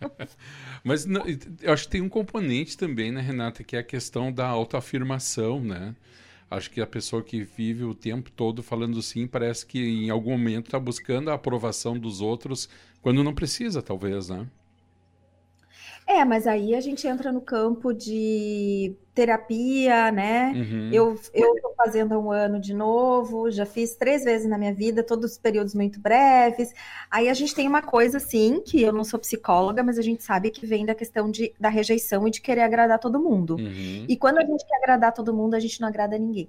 mas 0.83 1.05
não, 1.05 1.23
eu 1.61 1.71
acho 1.71 1.83
que 1.83 1.89
tem 1.89 2.01
um 2.01 2.09
componente 2.09 2.75
também, 2.75 3.11
né, 3.11 3.21
Renata, 3.21 3.63
que 3.63 3.75
é 3.75 3.79
a 3.79 3.83
questão 3.83 4.31
da 4.31 4.47
autoafirmação, 4.47 5.59
né? 5.59 5.93
Acho 6.49 6.71
que 6.71 6.79
a 6.79 6.87
pessoa 6.87 7.21
que 7.21 7.43
vive 7.43 7.83
o 7.83 7.93
tempo 7.93 8.31
todo 8.31 8.63
falando 8.63 9.01
sim, 9.01 9.27
parece 9.27 9.65
que 9.65 9.79
em 9.79 10.09
algum 10.09 10.31
momento 10.31 10.67
está 10.67 10.79
buscando 10.79 11.29
a 11.29 11.33
aprovação 11.33 11.99
dos 11.99 12.21
outros, 12.21 12.69
quando 13.01 13.23
não 13.23 13.33
precisa, 13.33 13.81
talvez, 13.81 14.29
né? 14.29 14.47
É, 16.07 16.23
mas 16.23 16.47
aí 16.47 16.73
a 16.73 16.79
gente 16.79 17.05
entra 17.05 17.33
no 17.33 17.41
campo 17.41 17.93
de 17.93 18.95
terapia, 19.13 20.09
né? 20.09 20.53
Uhum. 20.55 20.89
Eu 20.93 21.15
estou 21.15 21.73
fazendo 21.75 22.17
um 22.17 22.31
ano 22.31 22.61
de 22.61 22.73
novo, 22.73 23.51
já 23.51 23.65
fiz 23.65 23.93
três 23.95 24.23
vezes 24.23 24.47
na 24.47 24.57
minha 24.57 24.73
vida, 24.73 25.03
todos 25.03 25.33
os 25.33 25.37
períodos 25.37 25.75
muito 25.75 25.99
breves. 25.99 26.73
Aí 27.11 27.27
a 27.27 27.33
gente 27.33 27.53
tem 27.53 27.67
uma 27.67 27.81
coisa, 27.81 28.17
assim, 28.17 28.61
que 28.61 28.81
eu 28.81 28.93
não 28.93 29.03
sou 29.03 29.19
psicóloga, 29.19 29.83
mas 29.83 29.99
a 29.99 30.01
gente 30.01 30.23
sabe 30.23 30.49
que 30.49 30.65
vem 30.65 30.85
da 30.85 30.95
questão 30.95 31.29
de, 31.29 31.53
da 31.59 31.67
rejeição 31.67 32.25
e 32.25 32.31
de 32.31 32.39
querer 32.39 32.61
agradar 32.61 32.99
todo 32.99 33.19
mundo. 33.19 33.55
Uhum. 33.55 34.05
E 34.07 34.15
quando 34.15 34.37
a 34.37 34.45
gente 34.45 34.65
quer 34.65 34.77
agradar 34.77 35.11
todo 35.11 35.33
mundo, 35.33 35.55
a 35.55 35.59
gente 35.59 35.81
não 35.81 35.89
agrada 35.89 36.17
ninguém. 36.17 36.47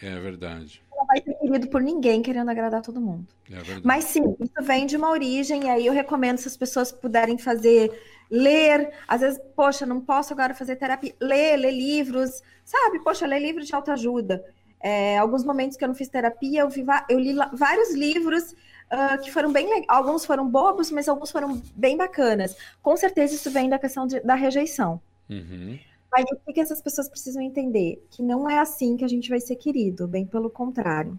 É 0.00 0.20
verdade. 0.20 0.82
Não 0.96 1.04
vai 1.04 1.20
ser 1.20 1.34
querido 1.34 1.68
por 1.68 1.82
ninguém 1.82 2.22
querendo 2.22 2.48
agradar 2.50 2.80
todo 2.80 3.00
mundo. 3.00 3.26
É 3.50 3.56
verdade. 3.56 3.82
Mas 3.82 4.04
sim, 4.04 4.36
isso 4.40 4.62
vem 4.62 4.86
de 4.86 4.96
uma 4.96 5.10
origem, 5.10 5.64
e 5.64 5.68
aí 5.68 5.86
eu 5.86 5.92
recomendo 5.92 6.38
se 6.38 6.46
as 6.46 6.56
pessoas 6.56 6.92
puderem 6.92 7.36
fazer 7.36 7.90
ler, 8.30 8.92
às 9.08 9.20
vezes, 9.20 9.40
poxa, 9.56 9.84
não 9.84 10.00
posso 10.00 10.32
agora 10.32 10.54
fazer 10.54 10.76
terapia, 10.76 11.14
ler, 11.20 11.56
ler 11.56 11.72
livros, 11.72 12.42
sabe? 12.64 13.00
Poxa, 13.00 13.26
ler 13.26 13.40
livros 13.40 13.66
de 13.66 13.74
autoajuda. 13.74 14.44
É, 14.80 15.18
alguns 15.18 15.44
momentos 15.44 15.76
que 15.76 15.84
eu 15.84 15.88
não 15.88 15.94
fiz 15.94 16.08
terapia, 16.08 16.60
eu, 16.60 16.70
vi, 16.70 16.84
eu 17.08 17.18
li 17.18 17.34
vários 17.52 17.94
livros 17.94 18.52
uh, 18.90 19.20
que 19.22 19.30
foram 19.30 19.52
bem 19.52 19.84
alguns 19.88 20.24
foram 20.24 20.48
bobos, 20.48 20.90
mas 20.90 21.08
alguns 21.08 21.30
foram 21.30 21.60
bem 21.74 21.96
bacanas. 21.96 22.56
Com 22.82 22.96
certeza 22.96 23.34
isso 23.34 23.50
vem 23.50 23.68
da 23.68 23.78
questão 23.78 24.06
de, 24.06 24.20
da 24.20 24.34
rejeição. 24.34 25.00
Uhum. 25.28 25.78
Mas 26.10 26.24
o 26.32 26.36
que, 26.44 26.54
que 26.54 26.60
essas 26.60 26.80
pessoas 26.80 27.08
precisam 27.08 27.42
entender? 27.42 28.04
Que 28.10 28.22
não 28.22 28.48
é 28.48 28.58
assim 28.58 28.96
que 28.96 29.04
a 29.04 29.08
gente 29.08 29.28
vai 29.28 29.40
ser 29.40 29.56
querido, 29.56 30.08
bem 30.08 30.26
pelo 30.26 30.50
contrário. 30.50 31.18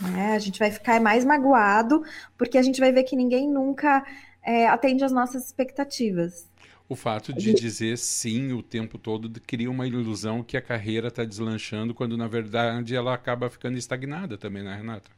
Né? 0.00 0.32
A 0.32 0.38
gente 0.38 0.58
vai 0.58 0.70
ficar 0.70 1.00
mais 1.00 1.24
magoado, 1.24 2.02
porque 2.38 2.56
a 2.56 2.62
gente 2.62 2.80
vai 2.80 2.92
ver 2.92 3.02
que 3.02 3.14
ninguém 3.14 3.48
nunca 3.48 4.04
é, 4.42 4.66
atende 4.66 5.04
às 5.04 5.12
nossas 5.12 5.46
expectativas. 5.46 6.50
O 6.88 6.96
fato 6.96 7.32
de 7.32 7.54
dizer 7.54 7.96
sim 7.96 8.52
o 8.52 8.62
tempo 8.62 8.98
todo 8.98 9.30
cria 9.46 9.70
uma 9.70 9.86
ilusão 9.86 10.42
que 10.42 10.56
a 10.56 10.62
carreira 10.62 11.08
está 11.08 11.24
deslanchando, 11.24 11.94
quando 11.94 12.16
na 12.16 12.28
verdade 12.28 12.94
ela 12.94 13.14
acaba 13.14 13.48
ficando 13.48 13.78
estagnada 13.78 14.36
também, 14.36 14.62
né, 14.62 14.76
Renata? 14.76 15.10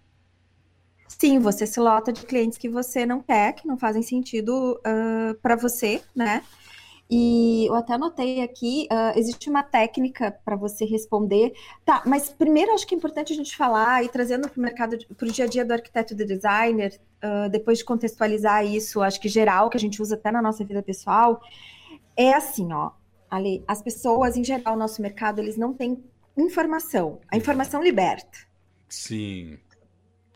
Sim, 1.09 1.39
você 1.39 1.67
se 1.67 1.81
lota 1.81 2.13
de 2.13 2.25
clientes 2.27 2.59
que 2.59 2.69
você 2.69 3.07
não 3.07 3.21
quer, 3.21 3.55
que 3.55 3.67
não 3.67 3.77
fazem 3.77 4.03
sentido 4.03 4.81
uh, 4.81 5.35
para 5.41 5.57
você, 5.57 6.03
né? 6.15 6.43
E 7.11 7.67
eu 7.69 7.75
até 7.75 7.95
anotei 7.95 8.43
aqui, 8.43 8.89
uh, 8.91 9.19
existe 9.19 9.51
uma 9.51 9.63
técnica 9.63 10.33
para 10.45 10.57
você 10.57 10.85
responder. 10.85 11.53
Tá, 11.85 12.03
mas 12.07 12.31
primeiro 12.31 12.73
acho 12.73 12.87
que 12.87 12.95
é 12.95 12.99
importante 12.99 13.33
a 13.33 13.37
gente 13.37 13.57
falar 13.57 14.03
e 14.03 14.09
trazendo 14.09 14.49
para 14.49 14.59
o 14.59 14.63
mercado, 14.63 14.97
para 15.15 15.29
o 15.29 15.31
dia 15.31 15.45
a 15.45 15.49
dia 15.49 15.65
do 15.65 15.73
arquiteto 15.73 16.15
e 16.15 16.17
do 16.17 16.25
designer, 16.25 16.99
uh, 17.23 17.49
depois 17.51 17.79
de 17.79 17.85
contextualizar 17.85 18.65
isso, 18.65 19.03
acho 19.03 19.21
que 19.21 19.29
geral, 19.29 19.69
que 19.69 19.77
a 19.77 19.81
gente 19.81 20.01
usa 20.01 20.15
até 20.15 20.31
na 20.31 20.41
nossa 20.41 20.65
vida 20.65 20.83
pessoal, 20.83 21.41
é 22.17 22.33
assim, 22.33 22.73
ó. 22.73 22.93
Ali, 23.31 23.65
as 23.67 23.83
pessoas, 23.83 24.37
em 24.37 24.45
geral, 24.45 24.75
no 24.75 24.81
nosso 24.81 25.03
mercado, 25.03 25.41
eles 25.41 25.57
não 25.57 25.75
têm 25.75 26.03
informação. 26.37 27.21
A 27.31 27.37
informação 27.37 27.83
liberta. 27.83 28.39
Sim, 28.89 29.59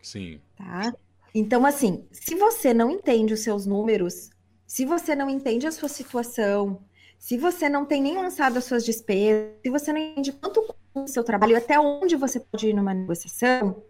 sim. 0.01 0.39
Tá? 0.55 0.93
Então, 1.33 1.65
assim, 1.65 2.05
se 2.11 2.35
você 2.35 2.73
não 2.73 2.91
entende 2.91 3.33
os 3.33 3.41
seus 3.41 3.65
números, 3.65 4.29
se 4.69 4.85
você 4.85 5.15
não 5.15 5.27
entende 5.27 5.65
a 5.65 5.71
sua 5.71 5.89
situação, 5.89 6.85
se 7.17 7.39
você 7.39 7.67
não 7.67 7.85
tem 7.85 8.03
nem 8.03 8.15
lançado 8.15 8.57
as 8.57 8.65
suas 8.65 8.85
despesas, 8.85 9.55
se 9.63 9.69
você 9.71 9.91
não 9.91 9.99
entende 9.99 10.31
quanto 10.31 10.61
custa 10.61 10.83
o 10.93 11.07
seu 11.07 11.23
trabalho, 11.23 11.57
até 11.57 11.79
onde 11.79 12.15
você 12.15 12.39
pode 12.39 12.67
ir 12.67 12.73
numa 12.75 12.93
negociação, 12.93 13.83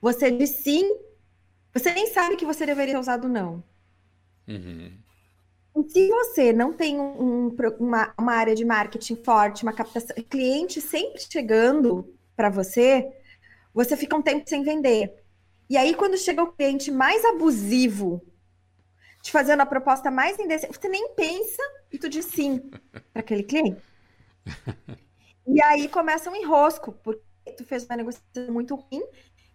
você 0.00 0.30
diz 0.30 0.62
sim, 0.62 0.90
você 1.70 1.92
nem 1.92 2.06
sabe 2.06 2.34
que 2.34 2.46
você 2.46 2.64
deveria 2.64 2.94
ter 2.94 3.00
usado 3.00 3.28
não. 3.28 3.62
Uhum. 4.48 4.90
E 5.76 5.90
se 5.90 6.08
você 6.08 6.50
não 6.50 6.72
tem 6.72 6.98
um, 6.98 7.54
uma, 7.78 8.14
uma 8.18 8.32
área 8.32 8.54
de 8.54 8.64
marketing 8.64 9.16
forte, 9.16 9.64
uma 9.64 9.72
captação, 9.74 10.16
cliente 10.30 10.80
sempre 10.80 11.20
chegando 11.20 12.10
para 12.34 12.48
você, 12.48 13.12
você 13.74 13.98
fica 13.98 14.16
um 14.16 14.22
tempo 14.22 14.48
sem 14.48 14.62
vender. 14.62 15.12
E 15.68 15.76
aí, 15.76 15.94
quando 15.94 16.16
chega 16.16 16.42
o 16.42 16.52
cliente 16.52 16.90
mais 16.90 17.22
abusivo 17.22 18.22
te 19.24 19.32
fazendo 19.32 19.62
a 19.62 19.66
proposta 19.66 20.10
mais 20.10 20.38
indecente, 20.38 20.78
você 20.78 20.86
nem 20.86 21.14
pensa 21.14 21.62
e 21.90 21.98
tu 21.98 22.10
diz 22.10 22.26
sim 22.26 22.58
para 23.12 23.20
aquele 23.20 23.42
cliente. 23.42 23.82
E 25.46 25.60
aí 25.60 25.88
começa 25.88 26.30
um 26.30 26.34
enrosco, 26.34 26.92
porque 27.04 27.20
tu 27.54 27.66
fez 27.66 27.84
uma 27.84 27.98
negociação 27.98 28.50
muito 28.50 28.74
ruim, 28.74 29.02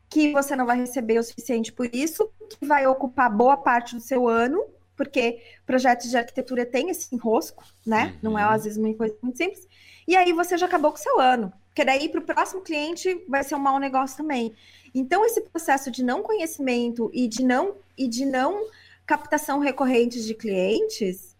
que 0.07 0.31
você 0.31 0.55
não 0.55 0.63
vai 0.63 0.77
receber 0.77 1.17
o 1.17 1.23
suficiente 1.23 1.73
por 1.73 1.89
isso, 1.91 2.31
que 2.47 2.63
vai 2.63 2.85
ocupar 2.85 3.35
boa 3.35 3.57
parte 3.57 3.95
do 3.95 3.99
seu 3.99 4.27
ano, 4.27 4.63
porque 4.95 5.41
projetos 5.65 6.11
de 6.11 6.15
arquitetura 6.15 6.63
tem 6.63 6.91
esse 6.91 7.13
enrosco, 7.15 7.63
né? 7.83 8.13
Uhum. 8.13 8.19
Não 8.21 8.37
é 8.37 8.43
às 8.43 8.65
vezes 8.65 8.77
uma 8.77 8.93
coisa 8.93 9.17
muito 9.19 9.39
simples. 9.39 9.67
E 10.07 10.15
aí 10.15 10.31
você 10.31 10.59
já 10.59 10.67
acabou 10.67 10.91
com 10.91 10.99
o 10.99 11.01
seu 11.01 11.19
ano, 11.19 11.51
porque 11.65 11.83
daí 11.83 12.07
para 12.07 12.19
o 12.19 12.23
próximo 12.23 12.61
cliente 12.61 13.25
vai 13.27 13.43
ser 13.43 13.55
um 13.55 13.59
mau 13.59 13.79
negócio 13.79 14.15
também. 14.15 14.53
Então 14.93 15.25
esse 15.25 15.41
processo 15.41 15.89
de 15.89 16.03
não 16.03 16.21
conhecimento 16.21 17.09
e 17.11 17.27
de 17.27 17.43
não 17.43 17.77
e 17.97 18.07
de 18.07 18.27
não 18.27 18.67
captação 19.09 19.57
recorrente 19.57 20.23
de 20.23 20.35
clientes 20.35 21.35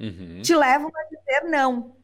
uhum. 0.00 0.42
te 0.42 0.56
levam 0.56 0.90
a 0.92 1.04
dizer 1.04 1.48
não. 1.48 1.94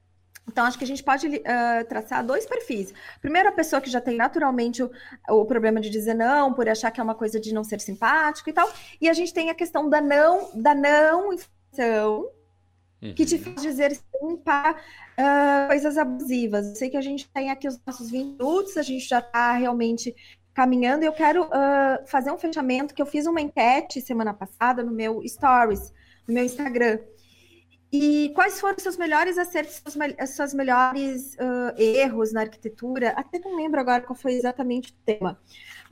Então, 0.49 0.65
acho 0.65 0.79
que 0.79 0.85
a 0.85 0.87
gente 0.87 1.03
pode 1.03 1.27
uh, 1.27 1.85
traçar 1.89 2.25
dois 2.25 2.47
perfis. 2.47 2.95
Primeiro, 3.21 3.49
a 3.49 3.53
pessoa 3.53 3.83
que 3.83 3.91
já 3.91 4.01
tem 4.01 4.17
naturalmente 4.17 4.81
o, 4.81 4.91
o, 5.29 5.45
problema 5.45 5.81
de 5.81 5.91
dizer 5.91 6.15
não, 6.15 6.55
por 6.55 6.69
achar 6.69 6.93
que 6.93 7.01
é 7.01 7.03
uma 7.03 7.17
coisa 7.17 7.41
de 7.41 7.53
não 7.53 7.65
ser 7.65 7.81
simpático 7.81 8.49
e 8.49 8.53
tal. 8.53 8.73
E 9.01 9.09
a 9.09 9.13
gente 9.13 9.35
tem 9.35 9.51
a 9.51 9.57
questão 9.57 9.91
da 9.91 10.01
não, 10.01 10.53
da 10.55 10.73
não 10.73 11.33
informação, 11.33 12.31
uhum. 13.03 13.13
que 13.13 13.27
te 13.27 13.35
uhum. 13.35 13.43
faz 13.43 13.63
dizer 13.63 13.97
sim 13.97 14.37
para 14.37 14.77
uh, 15.19 15.67
coisas 15.67 15.99
abusivas. 15.99 16.69
Eu 16.69 16.77
sei 16.77 16.91
que 16.91 16.97
a 16.97 17.03
gente 17.03 17.29
tem 17.31 17.51
aqui 17.51 17.67
os 17.67 17.77
nossos 17.85 18.09
20 18.09 18.39
minutos, 18.39 18.77
a 18.77 18.83
gente 18.83 19.05
já 19.05 19.19
está 19.19 19.51
realmente 19.55 20.15
caminhando. 20.57 21.05
Eu 21.05 21.13
quero 21.13 21.45
uh, 21.45 22.07
fazer 22.07 22.31
um 22.31 22.39
fechamento 22.39 22.95
que 22.95 23.03
eu 23.03 23.07
fiz 23.07 23.27
uma 23.27 23.43
enquete 23.43 24.01
semana 24.01 24.33
passada 24.33 24.83
no 24.83 24.91
meu 24.91 25.23
Stories, 25.29 25.93
no 26.27 26.33
meu 26.33 26.43
Instagram. 26.43 26.99
E 27.93 28.33
quais 28.35 28.59
foram 28.59 28.79
seus 28.79 28.97
melhores 28.97 29.37
acertos, 29.37 29.83
os 29.87 30.31
seus 30.31 30.55
melhores 30.55 31.35
uh, 31.35 31.79
erros 31.79 32.33
na 32.33 32.41
arquitetura? 32.41 33.11
Até 33.11 33.39
não 33.39 33.55
lembro 33.55 33.79
agora 33.79 34.03
qual 34.03 34.17
foi 34.17 34.33
exatamente 34.33 34.93
o 34.93 34.95
tema. 35.05 35.39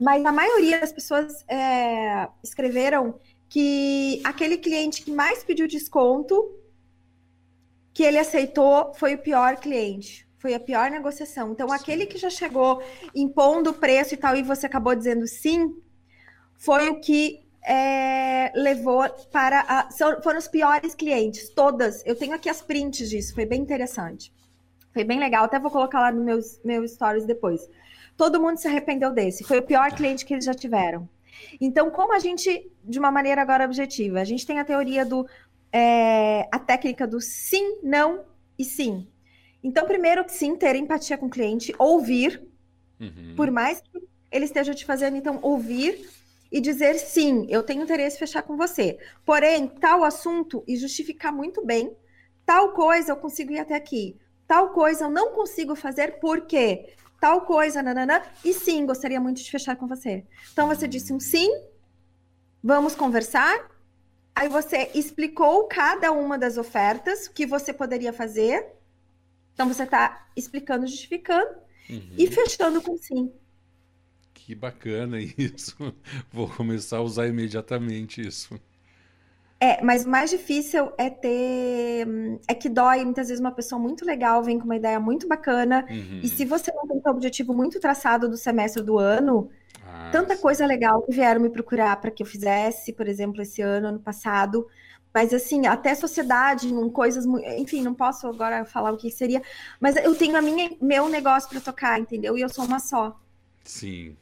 Mas 0.01 0.25
a 0.25 0.31
maioria 0.31 0.79
das 0.79 0.91
pessoas 0.91 1.45
é, 1.47 2.27
escreveram 2.43 3.19
que 3.47 4.19
aquele 4.23 4.57
cliente 4.57 5.03
que 5.03 5.11
mais 5.11 5.43
pediu 5.43 5.67
desconto, 5.67 6.59
que 7.93 8.03
ele 8.03 8.17
aceitou, 8.17 8.93
foi 8.95 9.13
o 9.13 9.19
pior 9.19 9.57
cliente 9.57 10.24
foi 10.45 10.53
a 10.53 10.59
pior 10.59 10.91
negociação. 10.91 11.53
Então, 11.53 11.69
sim. 11.69 11.75
aquele 11.75 12.05
que 12.05 12.19
já 12.19 12.29
chegou 12.29 12.79
impondo 13.15 13.71
o 13.71 13.73
preço 13.73 14.13
e 14.13 14.17
tal, 14.17 14.35
e 14.35 14.43
você 14.43 14.67
acabou 14.67 14.93
dizendo 14.93 15.25
sim, 15.25 15.75
foi 16.55 16.87
o 16.87 17.01
que 17.01 17.43
é, 17.65 18.51
levou 18.53 19.09
para. 19.31 19.61
A, 19.67 19.89
foram 20.21 20.37
os 20.37 20.47
piores 20.47 20.93
clientes, 20.93 21.49
todas. 21.49 22.05
Eu 22.05 22.15
tenho 22.15 22.35
aqui 22.35 22.47
as 22.47 22.61
prints 22.61 23.09
disso, 23.09 23.33
foi 23.33 23.43
bem 23.43 23.59
interessante. 23.59 24.31
Foi 24.93 25.03
bem 25.03 25.19
legal, 25.19 25.45
até 25.45 25.57
vou 25.57 25.71
colocar 25.71 25.99
lá 25.99 26.11
no 26.11 26.23
meus, 26.23 26.61
meus 26.63 26.91
stories 26.91 27.25
depois. 27.25 27.67
Todo 28.15 28.39
mundo 28.39 28.57
se 28.57 28.67
arrependeu 28.67 29.11
desse, 29.11 29.43
foi 29.43 29.57
o 29.57 29.63
pior 29.63 29.91
cliente 29.93 30.23
que 30.23 30.35
eles 30.35 30.45
já 30.45 30.53
tiveram. 30.53 31.09
Então, 31.59 31.89
como 31.89 32.13
a 32.13 32.19
gente, 32.19 32.71
de 32.83 32.99
uma 32.99 33.09
maneira 33.09 33.41
agora 33.41 33.65
objetiva, 33.65 34.19
a 34.21 34.23
gente 34.23 34.45
tem 34.45 34.59
a 34.59 34.63
teoria 34.63 35.03
do. 35.03 35.27
É, 35.73 36.47
a 36.51 36.59
técnica 36.59 37.07
do 37.07 37.19
sim, 37.19 37.79
não 37.81 38.23
e 38.59 38.63
sim. 38.63 39.07
Então, 39.65 39.87
primeiro, 39.87 40.23
sim, 40.27 40.55
ter 40.55 40.75
empatia 40.75 41.17
com 41.17 41.25
o 41.25 41.29
cliente, 41.29 41.73
ouvir, 41.79 42.41
uhum. 42.99 43.33
por 43.35 43.49
mais 43.49 43.81
que 43.81 44.07
ele 44.31 44.45
esteja 44.45 44.75
te 44.75 44.85
fazendo, 44.85 45.17
então, 45.17 45.39
ouvir 45.41 46.07
e 46.51 46.61
dizer 46.61 46.99
sim, 46.99 47.47
eu 47.49 47.63
tenho 47.63 47.81
interesse 47.81 48.17
em 48.17 48.19
fechar 48.19 48.43
com 48.43 48.55
você. 48.55 48.99
Porém, 49.25 49.67
tal 49.67 50.03
assunto, 50.03 50.63
e 50.67 50.77
justificar 50.77 51.33
muito 51.33 51.65
bem, 51.65 51.97
tal 52.45 52.73
coisa 52.73 53.11
eu 53.11 53.17
consigo 53.17 53.53
ir 53.53 53.59
até 53.59 53.73
aqui, 53.73 54.15
tal 54.47 54.69
coisa 54.69 55.05
eu 55.05 55.09
não 55.09 55.33
consigo 55.33 55.75
fazer, 55.75 56.19
por 56.19 56.41
quê? 56.41 56.93
tal 57.25 57.41
coisa, 57.41 57.81
nananã, 57.81 58.21
e 58.43 58.53
sim, 58.53 58.85
gostaria 58.85 59.19
muito 59.19 59.41
de 59.41 59.49
fechar 59.49 59.75
com 59.75 59.87
você. 59.87 60.23
Então 60.53 60.67
você 60.67 60.87
disse 60.87 61.11
um 61.11 61.19
sim, 61.19 61.49
vamos 62.63 62.93
conversar. 62.93 63.67
Aí 64.35 64.47
você 64.47 64.91
explicou 64.93 65.67
cada 65.67 66.11
uma 66.11 66.37
das 66.37 66.55
ofertas 66.55 67.27
que 67.27 67.47
você 67.47 67.73
poderia 67.73 68.13
fazer. 68.13 68.75
Então 69.55 69.67
você 69.67 69.83
está 69.83 70.27
explicando, 70.35 70.85
justificando 70.85 71.49
uhum. 71.89 72.13
e 72.17 72.27
fechando 72.27 72.81
com 72.81 72.95
sim. 72.97 73.31
Que 74.33 74.53
bacana 74.53 75.17
isso. 75.19 75.75
Vou 76.31 76.47
começar 76.47 76.97
a 76.97 77.01
usar 77.01 77.25
imediatamente 77.25 78.21
isso. 78.21 78.59
É, 79.59 79.81
mas 79.81 80.05
o 80.05 80.09
mais 80.09 80.29
difícil 80.29 80.91
é 80.97 81.09
ter. 81.09 82.05
É 82.47 82.53
que 82.53 82.67
dói. 82.67 83.03
Muitas 83.05 83.29
vezes 83.29 83.39
uma 83.39 83.53
pessoa 83.53 83.79
muito 83.79 84.05
legal 84.05 84.43
vem 84.43 84.59
com 84.59 84.65
uma 84.65 84.75
ideia 84.75 84.99
muito 84.99 85.27
bacana. 85.27 85.85
Uhum. 85.89 86.19
E 86.21 86.27
se 86.27 86.43
você 86.43 86.71
não 86.73 86.85
tem 86.85 87.01
um 87.03 87.09
objetivo 87.09 87.53
muito 87.53 87.79
traçado 87.79 88.27
do 88.27 88.35
semestre 88.35 88.83
do 88.83 88.99
ano, 88.99 89.49
ah, 89.83 90.09
tanta 90.11 90.35
sim. 90.35 90.41
coisa 90.41 90.65
legal 90.65 91.01
que 91.01 91.13
vieram 91.13 91.39
me 91.39 91.49
procurar 91.49 91.95
para 92.01 92.11
que 92.11 92.21
eu 92.21 92.27
fizesse, 92.27 92.91
por 92.91 93.07
exemplo, 93.07 93.41
esse 93.41 93.61
ano, 93.61 93.87
ano 93.87 93.99
passado. 93.99 94.67
Mas 95.15 95.33
assim, 95.33 95.65
até 95.65 95.95
sociedade, 95.95 96.67
em 96.67 96.89
coisas, 96.89 97.25
enfim, 97.57 97.81
não 97.81 97.93
posso 97.93 98.27
agora 98.27 98.65
falar 98.65 98.91
o 98.91 98.97
que 98.97 99.09
seria, 99.09 99.41
mas 99.79 99.95
eu 99.95 100.13
tenho 100.13 100.35
a 100.35 100.41
minha 100.41 100.71
meu 100.81 101.07
negócio 101.07 101.49
para 101.49 101.61
tocar, 101.61 101.97
entendeu? 101.97 102.37
E 102.37 102.41
eu 102.41 102.49
sou 102.49 102.65
uma 102.65 102.79
só. 102.79 103.17
Sim. 103.63 104.17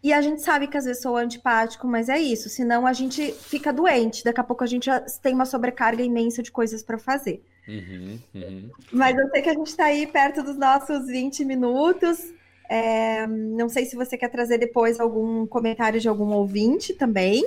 E 0.00 0.12
a 0.12 0.22
gente 0.22 0.40
sabe 0.40 0.68
que 0.68 0.78
às 0.78 0.84
vezes 0.84 1.02
sou 1.02 1.16
antipático, 1.16 1.84
mas 1.88 2.08
é 2.08 2.16
isso. 2.16 2.48
Senão 2.48 2.86
a 2.86 2.92
gente 2.92 3.32
fica 3.32 3.72
doente. 3.72 4.22
Daqui 4.22 4.40
a 4.40 4.44
pouco 4.44 4.62
a 4.62 4.68
gente 4.68 4.88
tem 5.20 5.34
uma 5.34 5.44
sobrecarga 5.44 6.00
imensa 6.00 6.44
de 6.44 6.52
coisas 6.52 6.80
para 6.80 6.96
fazer. 6.96 7.42
Uhum, 7.66 8.18
uhum. 8.32 8.70
Mas 8.92 9.18
eu 9.18 9.28
sei 9.30 9.42
que 9.42 9.50
a 9.50 9.54
gente 9.54 9.66
está 9.66 9.86
aí 9.86 10.06
perto 10.06 10.44
dos 10.44 10.56
nossos 10.56 11.06
20 11.08 11.44
minutos. 11.44 12.32
É, 12.68 13.26
não 13.26 13.68
sei 13.68 13.84
se 13.84 13.96
você 13.96 14.16
quer 14.16 14.28
trazer 14.28 14.58
depois 14.58 15.00
algum 15.00 15.44
comentário 15.44 15.98
de 15.98 16.08
algum 16.08 16.32
ouvinte 16.32 16.94
também. 16.94 17.44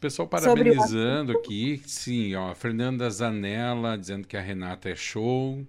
Pessoal 0.00 0.28
parabenizando 0.28 1.32
aqui, 1.32 1.82
sim, 1.86 2.34
ó, 2.34 2.54
Fernanda 2.54 3.08
Zanella 3.08 3.96
dizendo 3.96 4.26
que 4.26 4.36
a 4.36 4.40
Renata 4.40 4.90
é 4.90 4.94
show. 4.94 5.66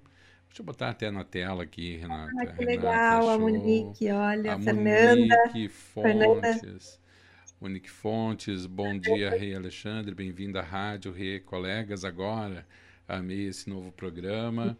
Deixa 0.47 0.61
eu 0.61 0.65
botar 0.65 0.89
até 0.89 1.09
na 1.09 1.23
tela 1.23 1.63
aqui, 1.63 1.97
Renata. 1.97 2.31
Ah, 2.41 2.45
que 2.45 2.65
legal, 2.65 3.21
Renata, 3.21 3.33
a 3.33 3.39
Monique, 3.39 4.11
olha, 4.11 4.53
a 4.55 4.59
Fernanda. 4.59 5.35
Monique 5.45 5.69
Fontes. 5.69 6.99
Monique 7.61 7.89
Fontes, 7.89 8.65
bom 8.65 8.99
dia, 8.99 9.29
Rei 9.29 9.55
Alexandre, 9.55 10.13
bem-vindo 10.13 10.59
à 10.59 10.61
rádio, 10.61 11.11
Rei 11.11 11.39
Colegas 11.39 12.03
agora. 12.03 12.67
Amei 13.07 13.47
esse 13.47 13.69
novo 13.69 13.93
programa. 13.93 14.77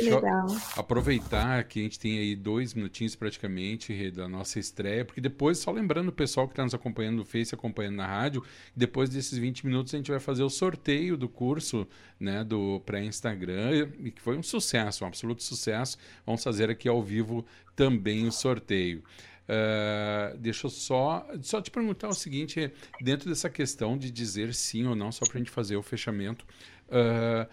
Legal. 0.00 0.46
Aproveitar 0.76 1.64
que 1.64 1.80
a 1.80 1.82
gente 1.82 1.98
tem 1.98 2.18
aí 2.18 2.34
dois 2.34 2.72
minutinhos 2.72 3.14
praticamente 3.14 4.10
da 4.10 4.26
nossa 4.26 4.58
estreia, 4.58 5.04
porque 5.04 5.20
depois, 5.20 5.58
só 5.58 5.70
lembrando 5.70 6.08
o 6.08 6.12
pessoal 6.12 6.46
que 6.46 6.52
está 6.52 6.64
nos 6.64 6.72
acompanhando 6.72 7.16
no 7.16 7.24
Face, 7.24 7.54
acompanhando 7.54 7.96
na 7.96 8.06
rádio, 8.06 8.42
depois 8.74 9.10
desses 9.10 9.36
20 9.36 9.66
minutos 9.66 9.92
a 9.92 9.98
gente 9.98 10.10
vai 10.10 10.18
fazer 10.18 10.42
o 10.42 10.48
sorteio 10.48 11.16
do 11.16 11.28
curso 11.28 11.86
né, 12.18 12.42
do 12.42 12.80
pré-Instagram, 12.86 13.88
e 14.00 14.10
que 14.10 14.22
foi 14.22 14.36
um 14.38 14.42
sucesso, 14.42 15.04
um 15.04 15.06
absoluto 15.06 15.42
sucesso. 15.42 15.98
Vamos 16.24 16.42
fazer 16.42 16.70
aqui 16.70 16.88
ao 16.88 17.02
vivo 17.02 17.44
também 17.76 18.26
o 18.26 18.32
sorteio. 18.32 19.02
Uh, 19.42 20.38
deixa 20.38 20.66
eu 20.66 20.70
só, 20.70 21.26
só 21.42 21.60
te 21.60 21.70
perguntar 21.70 22.08
o 22.08 22.14
seguinte, 22.14 22.72
dentro 23.00 23.28
dessa 23.28 23.50
questão 23.50 23.98
de 23.98 24.10
dizer 24.10 24.54
sim 24.54 24.86
ou 24.86 24.94
não, 24.94 25.12
só 25.12 25.26
para 25.26 25.36
a 25.36 25.38
gente 25.38 25.50
fazer 25.50 25.76
o 25.76 25.82
fechamento. 25.82 26.46
Uh, 26.88 27.46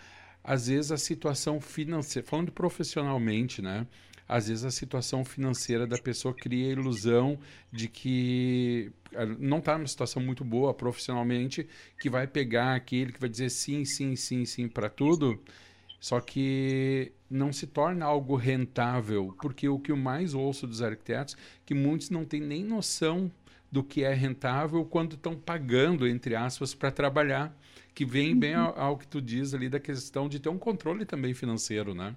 às 0.50 0.66
vezes 0.66 0.92
a 0.92 0.98
situação 0.98 1.62
financeira, 1.62 2.28
falando 2.28 2.52
profissionalmente, 2.52 3.62
né? 3.62 3.86
Às 4.28 4.48
vezes 4.48 4.66
a 4.66 4.72
situação 4.72 5.24
financeira 5.24 5.86
da 5.86 5.96
pessoa 5.96 6.34
cria 6.34 6.70
a 6.70 6.72
ilusão 6.72 7.38
de 7.72 7.88
que 7.88 8.92
eh, 9.14 9.28
não 9.38 9.60
está 9.60 9.78
numa 9.78 9.86
situação 9.86 10.20
muito 10.20 10.44
boa 10.44 10.74
profissionalmente, 10.74 11.68
que 12.00 12.10
vai 12.10 12.26
pegar 12.26 12.74
aquele 12.74 13.12
que 13.12 13.20
vai 13.20 13.30
dizer 13.30 13.52
sim, 13.52 13.86
sim, 13.86 14.16
sim, 14.16 14.44
sim 14.44 14.68
para 14.68 14.90
tudo, 14.90 15.40
só 16.00 16.20
que 16.20 17.12
não 17.30 17.54
se 17.54 17.68
torna 17.68 18.06
algo 18.06 18.36
rentável, 18.36 19.36
porque 19.40 19.70
o 19.70 19.78
que 19.78 19.92
eu 19.92 19.98
mais 19.98 20.34
ouço 20.34 20.66
dos 20.66 20.82
arquitetos 20.82 21.38
que 21.64 21.76
muitos 21.76 22.10
não 22.10 22.26
têm 22.26 22.42
nem 22.42 22.64
noção 22.64 23.32
do 23.72 23.84
que 23.84 24.04
é 24.04 24.16
rentável 24.16 24.84
quando 24.84 25.14
estão 25.14 25.36
pagando, 25.36 26.08
entre 26.08 26.36
aspas, 26.36 26.74
para 26.74 26.90
trabalhar 26.90 27.56
que 27.94 28.06
vem 28.06 28.36
bem 28.36 28.56
uhum. 28.56 28.64
ao, 28.64 28.80
ao, 28.80 28.98
que 28.98 29.08
tu 29.08 29.22
diz 29.22 29.54
ali 29.54 29.70
da 29.70 29.80
questão 29.80 30.30
de 30.30 30.40
ter 30.40 30.50
um 30.50 30.58
controle 30.58 31.06
também 31.06 31.34
financeiro, 31.34 31.94
né? 31.94 32.16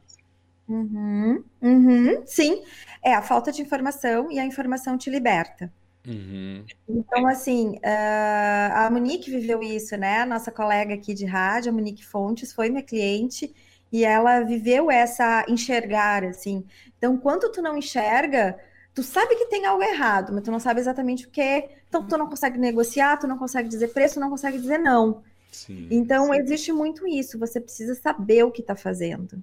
Uhum, 0.69 1.45
uhum, 1.61 2.23
sim, 2.25 2.63
é 3.03 3.13
a 3.15 3.21
falta 3.21 3.51
de 3.51 3.61
informação 3.61 4.31
e 4.31 4.39
a 4.39 4.45
informação 4.47 4.97
te 4.97 5.11
liberta. 5.11 5.73
Uhum. 6.07 6.65
Então, 6.89 7.27
assim, 7.27 7.77
uh, 7.77 8.73
a 8.75 8.89
Monique 8.91 9.31
viveu 9.31 9.63
isso, 9.63 9.97
né? 9.97 10.21
A 10.21 10.27
nossa 10.27 10.51
colega 10.51 10.95
aqui 10.95 11.15
de 11.15 11.25
rádio, 11.25 11.71
a 11.71 11.75
Monique 11.75 12.05
Fontes, 12.05 12.53
foi 12.53 12.71
minha 12.71 12.83
cliente 12.83 13.55
e 13.91 14.05
ela 14.05 14.41
viveu 14.41 14.91
essa 14.91 15.45
enxergar, 15.49 16.25
assim. 16.25 16.65
Então, 16.99 17.17
quando 17.17 17.51
tu 17.53 17.63
não 17.63 17.77
enxerga, 17.77 18.59
tu 18.95 19.03
sabe 19.03 19.37
que 19.37 19.47
tem 19.47 19.67
algo 19.67 19.83
errado, 19.83 20.33
mas 20.33 20.43
tu 20.43 20.51
não 20.51 20.59
sabe 20.59 20.81
exatamente 20.81 21.27
o 21.27 21.31
que. 21.31 21.69
Então, 21.89 22.07
tu 22.07 22.17
não 22.17 22.29
consegue 22.29 22.59
negociar, 22.59 23.19
tu 23.19 23.27
não 23.27 23.39
consegue 23.39 23.69
dizer 23.69 23.89
preço, 23.89 24.19
não 24.19 24.31
consegue 24.31 24.59
dizer 24.59 24.79
não. 24.79 25.23
Sim, 25.53 25.87
então, 25.91 26.33
sim. 26.33 26.39
existe 26.39 26.73
muito 26.73 27.07
isso. 27.07 27.39
Você 27.39 27.61
precisa 27.61 27.95
saber 27.95 28.43
o 28.45 28.51
que 28.51 28.63
está 28.63 28.75
fazendo. 28.75 29.43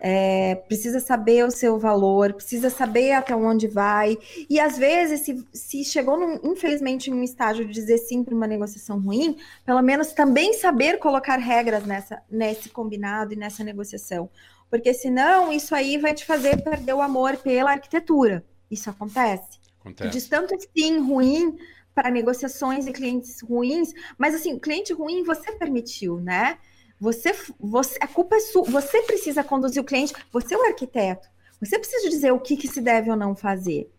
É, 0.00 0.56
precisa 0.56 1.00
saber 1.00 1.44
o 1.44 1.50
seu 1.50 1.78
valor, 1.78 2.32
precisa 2.32 2.70
saber 2.70 3.12
até 3.12 3.34
onde 3.34 3.66
vai. 3.66 4.18
E 4.48 4.58
às 4.58 4.76
vezes, 4.76 5.20
se, 5.20 5.46
se 5.52 5.84
chegou, 5.84 6.18
num, 6.18 6.52
infelizmente, 6.52 7.10
em 7.10 7.14
um 7.14 7.22
estágio 7.22 7.64
de 7.64 7.72
dizer 7.72 7.98
sim 7.98 8.22
para 8.24 8.34
uma 8.34 8.46
negociação 8.46 9.00
ruim, 9.00 9.36
pelo 9.64 9.82
menos 9.82 10.12
também 10.12 10.52
saber 10.54 10.98
colocar 10.98 11.36
regras 11.36 11.84
nessa, 11.84 12.22
nesse 12.30 12.68
combinado 12.68 13.32
e 13.32 13.36
nessa 13.36 13.62
negociação. 13.62 14.28
Porque 14.70 14.92
senão 14.92 15.52
isso 15.52 15.74
aí 15.74 15.96
vai 15.98 16.12
te 16.12 16.24
fazer 16.24 16.62
perder 16.62 16.94
o 16.94 17.02
amor 17.02 17.36
pela 17.36 17.72
arquitetura. 17.72 18.44
Isso 18.70 18.90
acontece. 18.90 19.60
acontece. 19.80 20.10
Diz 20.10 20.28
tanto 20.28 20.54
sim 20.76 20.98
ruim 20.98 21.56
para 21.96 22.10
negociações 22.10 22.86
e 22.86 22.92
clientes 22.92 23.40
ruins, 23.40 23.94
mas 24.18 24.34
assim, 24.34 24.58
cliente 24.58 24.92
ruim 24.92 25.22
você 25.22 25.50
permitiu, 25.52 26.20
né? 26.20 26.58
Você, 27.00 27.34
você, 27.58 27.96
a 28.02 28.06
culpa 28.06 28.36
é 28.36 28.40
sua. 28.40 28.64
Você 28.64 29.00
precisa 29.02 29.42
conduzir 29.42 29.80
o 29.80 29.84
cliente. 29.84 30.12
Você 30.30 30.54
é 30.54 30.58
o 30.58 30.66
arquiteto. 30.66 31.26
Você 31.58 31.78
precisa 31.78 32.10
dizer 32.10 32.32
o 32.32 32.38
que, 32.38 32.54
que 32.54 32.68
se 32.68 32.82
deve 32.82 33.10
ou 33.10 33.16
não 33.16 33.34
fazer, 33.34 33.90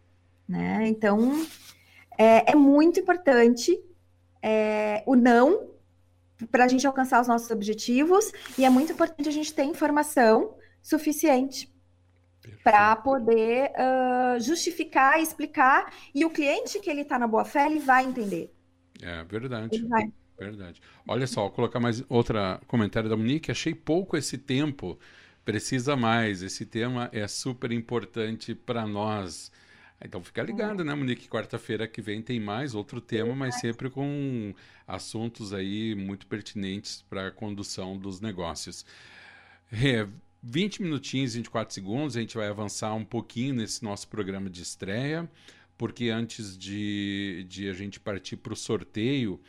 né? 0.47 0.87
Então, 0.87 1.43
é, 2.15 2.51
é 2.51 2.55
muito 2.55 2.99
importante 2.99 3.83
é, 4.43 5.03
o 5.07 5.15
não 5.15 5.71
para 6.51 6.65
a 6.65 6.67
gente 6.67 6.85
alcançar 6.85 7.19
os 7.19 7.27
nossos 7.27 7.49
objetivos 7.49 8.31
e 8.59 8.63
é 8.63 8.69
muito 8.69 8.93
importante 8.93 9.27
a 9.27 9.31
gente 9.31 9.51
ter 9.51 9.63
informação 9.63 10.55
suficiente 10.83 11.75
para 12.63 12.95
poder 12.95 13.71
uh, 13.71 14.39
justificar, 14.39 15.19
explicar, 15.21 15.93
e 16.13 16.25
o 16.25 16.29
cliente 16.29 16.79
que 16.79 16.89
ele 16.89 17.01
está 17.01 17.17
na 17.17 17.27
boa 17.27 17.45
fé, 17.45 17.65
ele 17.65 17.79
vai 17.79 18.05
entender. 18.05 18.53
É 19.01 19.23
verdade. 19.23 19.85
Verdade. 20.37 20.81
Olha 21.07 21.25
só, 21.25 21.41
vou 21.41 21.51
colocar 21.51 21.79
mais 21.79 22.03
outro 22.07 22.37
comentário 22.67 23.09
da 23.09 23.17
Monique. 23.17 23.51
Achei 23.51 23.73
pouco 23.73 24.15
esse 24.15 24.37
tempo, 24.37 24.99
precisa 25.43 25.95
mais. 25.95 26.43
Esse 26.43 26.65
tema 26.65 27.09
é 27.11 27.27
super 27.27 27.71
importante 27.71 28.53
para 28.53 28.85
nós. 28.85 29.51
Então 29.99 30.23
fica 30.23 30.43
ligado, 30.43 30.83
né, 30.83 30.93
Monique? 30.93 31.27
Quarta-feira 31.27 31.87
que 31.87 32.01
vem 32.01 32.21
tem 32.21 32.39
mais 32.39 32.75
outro 32.75 33.01
tema, 33.01 33.35
mas 33.35 33.59
sempre 33.59 33.89
com 33.89 34.53
assuntos 34.87 35.53
aí 35.53 35.95
muito 35.95 36.27
pertinentes 36.27 37.03
para 37.09 37.27
a 37.27 37.31
condução 37.31 37.97
dos 37.97 38.21
negócios. 38.21 38.85
É, 39.71 40.07
20 40.41 40.83
minutinhos, 40.83 41.33
24 41.33 41.73
segundos, 41.73 42.15
a 42.15 42.19
gente 42.19 42.37
vai 42.37 42.47
avançar 42.47 42.93
um 42.93 43.03
pouquinho 43.03 43.55
nesse 43.55 43.83
nosso 43.83 44.07
programa 44.07 44.49
de 44.49 44.61
estreia, 44.61 45.29
porque 45.77 46.09
antes 46.09 46.57
de, 46.57 47.45
de 47.49 47.69
a 47.69 47.73
gente 47.73 47.99
partir 47.99 48.37
para 48.37 48.53
o 48.53 48.55
sorteio, 48.55 49.39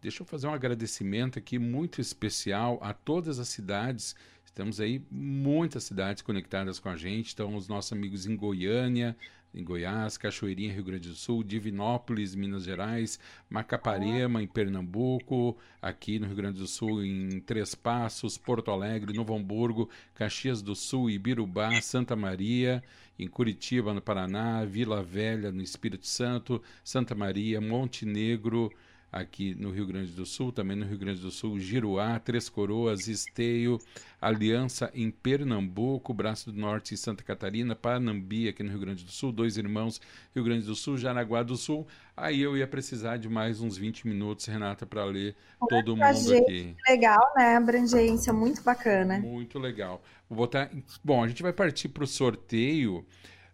deixa 0.00 0.22
eu 0.22 0.26
fazer 0.26 0.46
um 0.46 0.54
agradecimento 0.54 1.38
aqui 1.38 1.58
muito 1.58 2.00
especial 2.00 2.78
a 2.82 2.92
todas 2.92 3.38
as 3.38 3.48
cidades. 3.48 4.16
Estamos 4.58 4.80
aí, 4.80 5.00
muitas 5.08 5.84
cidades 5.84 6.20
conectadas 6.20 6.80
com 6.80 6.88
a 6.88 6.96
gente. 6.96 7.28
Estão 7.28 7.54
os 7.54 7.68
nossos 7.68 7.92
amigos 7.92 8.26
em 8.26 8.34
Goiânia, 8.34 9.16
em 9.54 9.62
Goiás, 9.62 10.18
Cachoeirinha, 10.18 10.72
Rio 10.72 10.82
Grande 10.82 11.08
do 11.08 11.14
Sul, 11.14 11.44
Divinópolis, 11.44 12.34
Minas 12.34 12.64
Gerais, 12.64 13.20
Macaparema, 13.48 14.42
em 14.42 14.48
Pernambuco, 14.48 15.56
aqui 15.80 16.18
no 16.18 16.26
Rio 16.26 16.34
Grande 16.34 16.58
do 16.58 16.66
Sul, 16.66 17.04
em 17.04 17.38
Três 17.38 17.76
Passos, 17.76 18.36
Porto 18.36 18.72
Alegre, 18.72 19.16
Novo 19.16 19.32
Hamburgo, 19.32 19.88
Caxias 20.12 20.60
do 20.60 20.74
Sul, 20.74 21.08
Ibirubá, 21.08 21.80
Santa 21.80 22.16
Maria, 22.16 22.82
em 23.16 23.28
Curitiba, 23.28 23.94
no 23.94 24.02
Paraná, 24.02 24.64
Vila 24.64 25.04
Velha, 25.04 25.52
no 25.52 25.62
Espírito 25.62 26.08
Santo, 26.08 26.60
Santa 26.82 27.14
Maria, 27.14 27.60
Monte 27.60 28.04
Negro, 28.04 28.72
aqui 29.10 29.54
no 29.54 29.70
Rio 29.70 29.86
Grande 29.86 30.12
do 30.12 30.26
Sul, 30.26 30.52
também 30.52 30.76
no 30.76 30.84
Rio 30.84 30.98
Grande 30.98 31.20
do 31.20 31.30
Sul, 31.30 31.58
Giruá, 31.58 32.18
Três 32.18 32.48
Coroas, 32.48 33.08
Esteio, 33.08 33.78
Aliança 34.20 34.90
em 34.94 35.10
Pernambuco, 35.10 36.12
Braço 36.12 36.52
do 36.52 36.60
Norte 36.60 36.94
em 36.94 36.96
Santa 36.96 37.22
Catarina, 37.24 37.74
Panambi 37.74 38.48
aqui 38.48 38.62
no 38.62 38.70
Rio 38.70 38.80
Grande 38.80 39.04
do 39.04 39.10
Sul, 39.10 39.32
Dois 39.32 39.56
Irmãos, 39.56 40.00
Rio 40.34 40.44
Grande 40.44 40.66
do 40.66 40.74
Sul, 40.74 40.98
Jaraguá 40.98 41.42
do 41.42 41.56
Sul. 41.56 41.86
Aí 42.16 42.40
eu 42.40 42.56
ia 42.56 42.66
precisar 42.66 43.16
de 43.16 43.28
mais 43.28 43.60
uns 43.60 43.76
20 43.76 44.06
minutos, 44.06 44.46
Renata, 44.46 44.84
para 44.84 45.04
ler 45.04 45.36
todo 45.68 45.96
mundo 45.96 46.32
aqui. 46.34 46.74
Legal, 46.88 47.32
né? 47.36 47.56
Abrangência, 47.56 48.32
muito 48.32 48.62
bacana. 48.62 49.18
Muito 49.18 49.58
legal. 49.58 50.02
Vou 50.28 50.38
botar. 50.38 50.70
Bom, 51.02 51.22
a 51.22 51.28
gente 51.28 51.42
vai 51.42 51.52
partir 51.52 51.88
para 51.88 52.04
o 52.04 52.06
sorteio. 52.06 53.06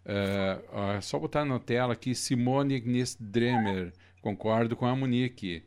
Uh, 0.05 0.97
uh, 0.97 1.01
só 1.01 1.17
botar 1.17 1.45
na 1.45 1.59
tela 1.59 1.93
aqui 1.93 2.13
Simone 2.13 2.75
Ignis 2.75 3.17
Dremer. 3.19 3.93
Concordo 4.25 4.75
com 4.75 4.87
a 4.87 4.95
Monique. 4.95 5.63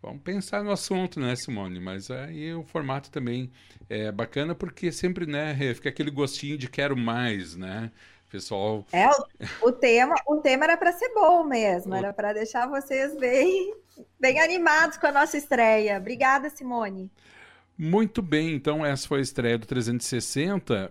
Vamos 0.00 0.22
pensar 0.22 0.64
no 0.64 0.70
assunto, 0.70 1.20
né, 1.20 1.36
Simone? 1.36 1.78
Mas 1.78 2.10
aí 2.10 2.54
o 2.54 2.64
formato 2.64 3.10
também 3.10 3.52
é 3.86 4.10
bacana 4.10 4.54
porque 4.54 4.90
sempre, 4.90 5.26
né, 5.26 5.54
fica 5.74 5.90
aquele 5.90 6.10
gostinho 6.10 6.56
de 6.56 6.70
quero 6.70 6.96
mais, 6.96 7.54
né? 7.54 7.92
Pessoal. 8.30 8.86
É, 8.92 9.10
o, 9.10 9.68
o 9.68 9.72
tema, 9.72 10.14
o 10.26 10.36
tema 10.38 10.64
era 10.64 10.78
para 10.78 10.90
ser 10.92 11.12
bom 11.12 11.44
mesmo, 11.44 11.92
o... 11.92 11.96
era 11.96 12.10
para 12.10 12.32
deixar 12.32 12.66
vocês 12.66 13.14
bem, 13.14 13.74
bem 14.18 14.40
animados 14.40 14.96
com 14.96 15.06
a 15.06 15.12
nossa 15.12 15.36
estreia. 15.36 15.98
Obrigada, 15.98 16.48
Simone. 16.48 17.10
Muito 17.76 18.22
bem, 18.22 18.54
então 18.54 18.86
essa 18.86 19.06
foi 19.06 19.18
a 19.18 19.22
estreia 19.22 19.58
do 19.58 19.66
360. 19.66 20.86